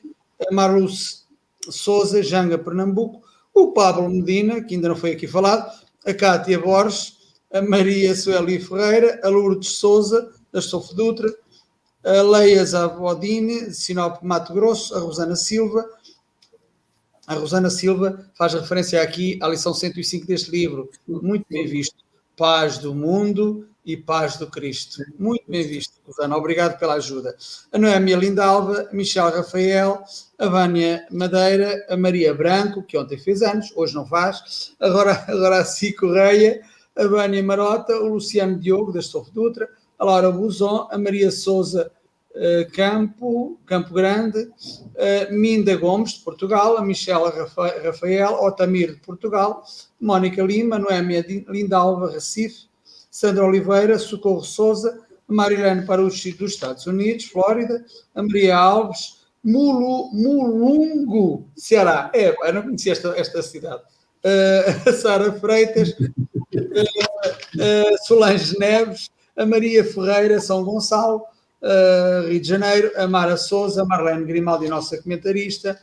[0.48, 1.27] a Marluce
[1.70, 3.22] Souza, Janga, Pernambuco,
[3.54, 5.70] o Pablo Medina, que ainda não foi aqui falado,
[6.06, 7.16] a Cátia Borges,
[7.52, 11.32] a Maria Sueli Ferreira, a Lourdes Souza, da Estofo Dutra,
[12.04, 15.88] a Leia Zavodini, de Sinop, Mato Grosso, a Rosana Silva.
[17.26, 21.96] A Rosana Silva faz referência aqui à lição 105 deste livro, muito bem visto.
[22.36, 25.02] Paz do mundo, e paz do Cristo.
[25.18, 26.36] Muito bem visto, Rosana.
[26.36, 27.34] Obrigado pela ajuda.
[27.72, 30.02] A Noémia Lindalva, Michel Rafael,
[30.38, 35.60] a Vânia Madeira, a Maria Branco, que ontem fez anos, hoje não faz, agora, agora
[35.60, 36.60] a Si Correia,
[36.94, 39.66] a Vânia Marota, o Luciano Diogo, da Estofo Dutra,
[39.98, 41.90] a Laura Buzon, a Maria Souza
[42.34, 44.50] uh, Campo, Campo Grande,
[44.98, 47.32] a Minda Gomes, de Portugal, a Michela
[47.82, 49.64] Rafael, Otamir, de Portugal,
[49.98, 52.67] Mónica Lima, Noémia Lindalva, Recife,
[53.10, 57.84] Sandra Oliveira, Socorro Souza, Marilene Parucci dos Estados Unidos, Flórida,
[58.14, 62.10] Maria Alves, Mulu, Mulungu, Ceará.
[62.14, 63.82] É, eu não conhecia esta, esta cidade.
[64.24, 66.04] Uh, a Sara Freitas, uh,
[66.54, 71.22] uh, Solange Neves, a Maria Ferreira, São Gonçalo,
[72.28, 75.78] Rio de Janeiro, a Mara Souza, Marlene Grimaldi, nossa comentarista,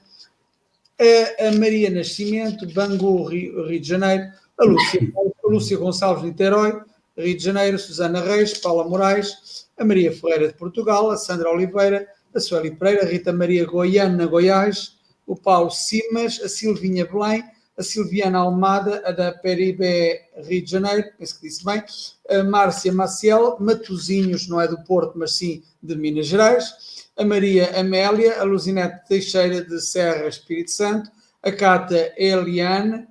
[1.00, 4.26] a Maria Nascimento, Bangu, Rio, Rio de Janeiro,
[4.58, 6.82] a Lúcia, a Lúcia Gonçalves, Niterói,
[7.18, 12.08] Rio de Janeiro, Susana Reis, Paula Moraes, a Maria Ferreira de Portugal, a Sandra Oliveira,
[12.34, 17.44] a Sueli Pereira, a Rita Maria Goiana, Goiás, o Paulo Simas, a Silvinha Belém,
[17.78, 21.84] a Silviana Almada, a da Peribé, Rio de Janeiro, penso que disse bem,
[22.30, 27.80] a Márcia Maciel, Matozinhos, não é do Porto, mas sim de Minas Gerais, a Maria
[27.80, 31.10] Amélia, a Luzinete Teixeira de Serra, Espírito Santo,
[31.42, 33.08] a Cata Eliane,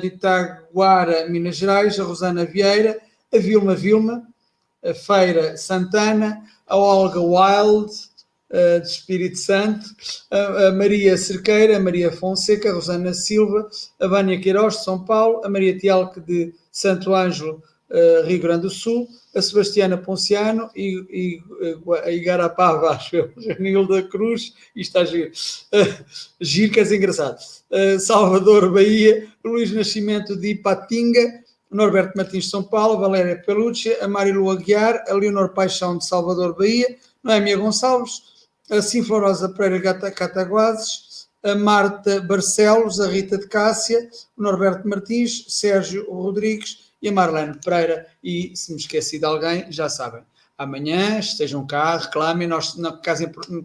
[0.00, 2.98] de Itaguara, Minas Gerais, a Rosana Vieira,
[3.34, 4.26] a Vilma Vilma,
[4.82, 7.92] a Feira Santana, a Olga Wild,
[8.50, 9.84] uh, de Espírito Santo,
[10.30, 13.68] a, a, Maria Cerqueira, a Maria Fonseca, a Rosana Silva,
[14.00, 18.62] a Vânia Queiroz, de São Paulo, a Maria Tialque, de Santo Ângelo, uh, Rio Grande
[18.62, 21.42] do Sul, a Sebastiana Ponciano e, e
[22.04, 25.30] a Igarapava, acho eu, Nilda Cruz, e está giro.
[25.72, 26.04] Uh,
[26.40, 27.38] giro, que é engraçado.
[27.70, 31.43] Uh, Salvador, Bahia, Luís Nascimento de Ipatinga,
[31.74, 36.54] Norberto Martins de São Paulo, Valéria Pelucci, a Marilu Aguiar, a Leonor Paixão de Salvador,
[36.56, 38.22] Bahia, Noémia Gonçalves,
[38.70, 44.08] a Sinflorosa Pereira Cataguases, a Marta Barcelos, a Rita de Cássia,
[44.38, 48.06] o Norberto Martins, Sérgio Rodrigues e a Marlene Pereira.
[48.22, 50.22] E se me esqueci de alguém, já sabem.
[50.56, 52.46] Amanhã estejam cá, reclamem.
[52.46, 53.00] Nós, na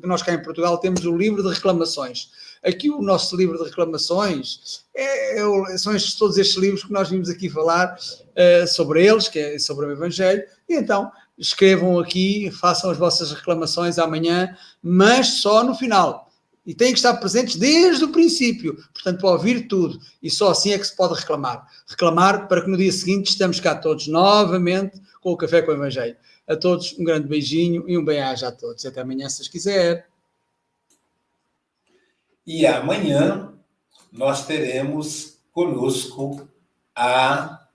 [0.04, 2.32] nós cá em Portugal temos o livro de reclamações
[2.64, 7.10] Aqui o nosso livro de reclamações é, é, são estes, todos estes livros que nós
[7.10, 12.52] vimos aqui falar uh, sobre eles, que é sobre o Evangelho, e então escrevam aqui,
[12.52, 16.30] façam as vossas reclamações amanhã, mas só no final.
[16.66, 19.98] E têm que estar presentes desde o princípio, portanto, para ouvir tudo.
[20.22, 21.66] E só assim é que se pode reclamar.
[21.88, 25.76] Reclamar para que no dia seguinte estamos cá todos novamente com o Café com o
[25.76, 26.16] Evangelho.
[26.48, 28.86] A todos um grande beijinho e um bem-aja a todos.
[28.86, 30.04] Até amanhã, se quiserem.
[32.52, 33.54] E amanhã
[34.12, 36.50] nós teremos conosco
[36.96, 37.68] a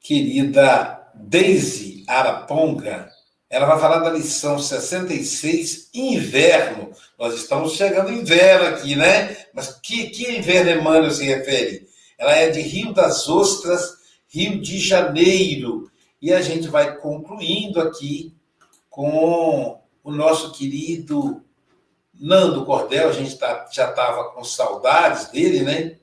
[0.00, 3.08] querida Daisy Araponga.
[3.48, 6.90] Ela vai falar da lição 66, inverno.
[7.16, 9.36] Nós estamos chegando inverno aqui, né?
[9.54, 11.86] Mas que, que inverno Emmanuel se refere?
[12.18, 13.92] Ela é de Rio das Ostras,
[14.26, 15.88] Rio de Janeiro.
[16.20, 18.34] E a gente vai concluindo aqui
[18.90, 21.45] com o nosso querido
[22.18, 25.96] Nando Cordel, a gente tá, já estava com saudades dele, né?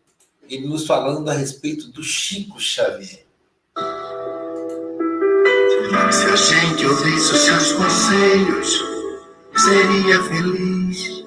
[0.49, 3.23] Ele nos falando a respeito do Chico Xavier.
[6.11, 8.83] Se a gente ouvisse os seus conselhos,
[9.55, 11.23] seria feliz.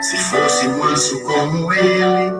[0.00, 2.32] Se fosse manso como ele,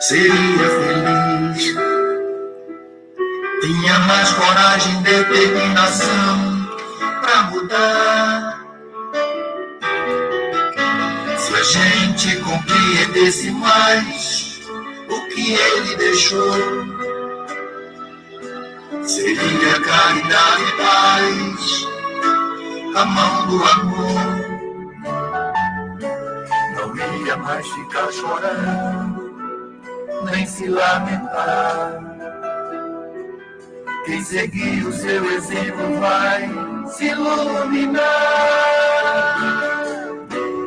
[0.00, 1.74] seria feliz.
[3.60, 6.68] Tinha mais coragem e determinação
[7.20, 8.51] para mudar.
[12.22, 14.60] Gente compreendesse mais
[15.08, 16.52] o que ele deixou
[19.02, 21.88] seria caridade e paz,
[22.94, 24.22] a mão do amor.
[26.76, 26.96] Não
[27.26, 29.34] ia mais ficar chorando,
[30.30, 32.00] nem se lamentar.
[34.04, 36.48] Quem seguir o seu exemplo vai
[36.86, 38.02] se iluminar.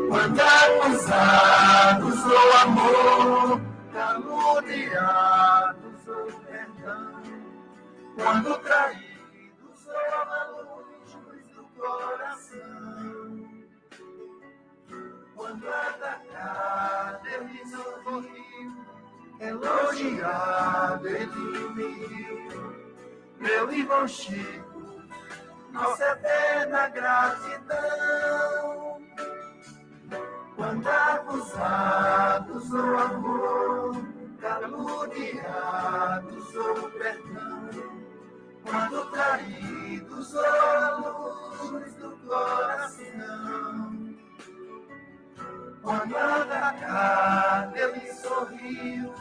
[0.09, 0.39] Quando
[0.86, 3.59] acusados ou amor,
[3.91, 5.27] caluniados
[6.07, 7.23] ou perdão
[8.15, 12.61] quando traídos sou a luz do coração.
[15.36, 18.86] Quando atacado ele sorriu,
[19.39, 22.75] elogiado ele me riu.
[23.39, 25.01] Meu irmão Chico,
[25.71, 28.55] nossa eterna gratidão.
[30.55, 33.95] Quando acusados ou amor,
[34.39, 35.75] caluniados
[36.55, 37.95] ou perdão
[38.65, 44.15] quando traídos a luz do coração.
[45.81, 49.13] Quando atacado ele sorriu,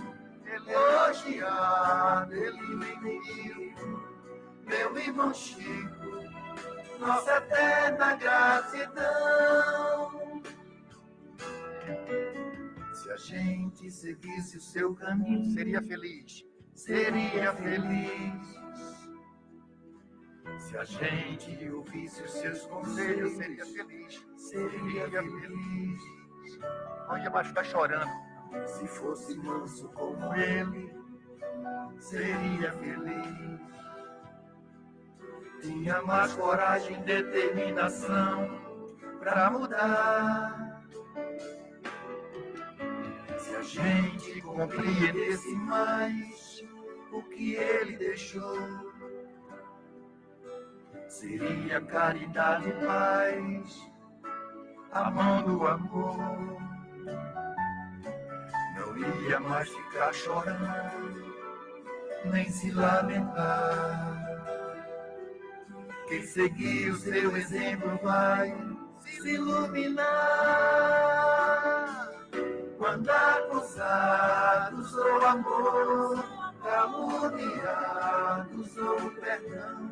[0.47, 3.75] elogiado ele me viu.
[4.65, 6.25] Meu irmão Chico,
[6.99, 9.05] nossa eterna gratidão.
[12.93, 18.65] Se a gente seguisse o seu caminho, seria feliz, seria feliz.
[20.59, 26.01] Se a gente ouvisse os seus conselhos, seria feliz, seria feliz.
[27.23, 28.11] Ia mais ficar chorando.
[28.67, 30.95] Se fosse manso como ele,
[31.99, 33.61] seria feliz.
[35.61, 38.49] Tinha mais coragem e determinação
[39.19, 40.74] para mudar.
[43.67, 46.65] Gente compreendesse mais
[47.13, 48.95] o que ele deixou
[51.09, 53.93] seria caridade e paz,
[54.93, 56.17] a mão do amor.
[58.77, 58.97] Não
[59.29, 61.35] ia mais ficar chorando,
[62.25, 64.25] nem se lamentar.
[66.09, 68.55] Quem seguir o seu exemplo vai
[69.01, 71.04] se iluminar.
[72.85, 76.23] Quando acusados ou amor,
[76.63, 77.57] caluniados
[78.77, 79.91] ou perdão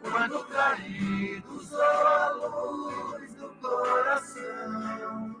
[0.00, 5.36] quando caídos a luz do coração.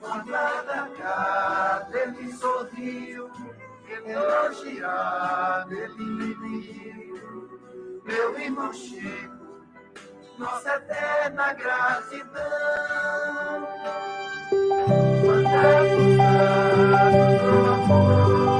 [0.00, 3.30] Quando atacado ele sorriu,
[4.06, 8.00] elogiado ele me viu.
[8.02, 9.39] Meu irmão Chico,
[10.40, 12.40] nossa eterna gratidão.
[15.22, 18.59] Quando acusado do amor,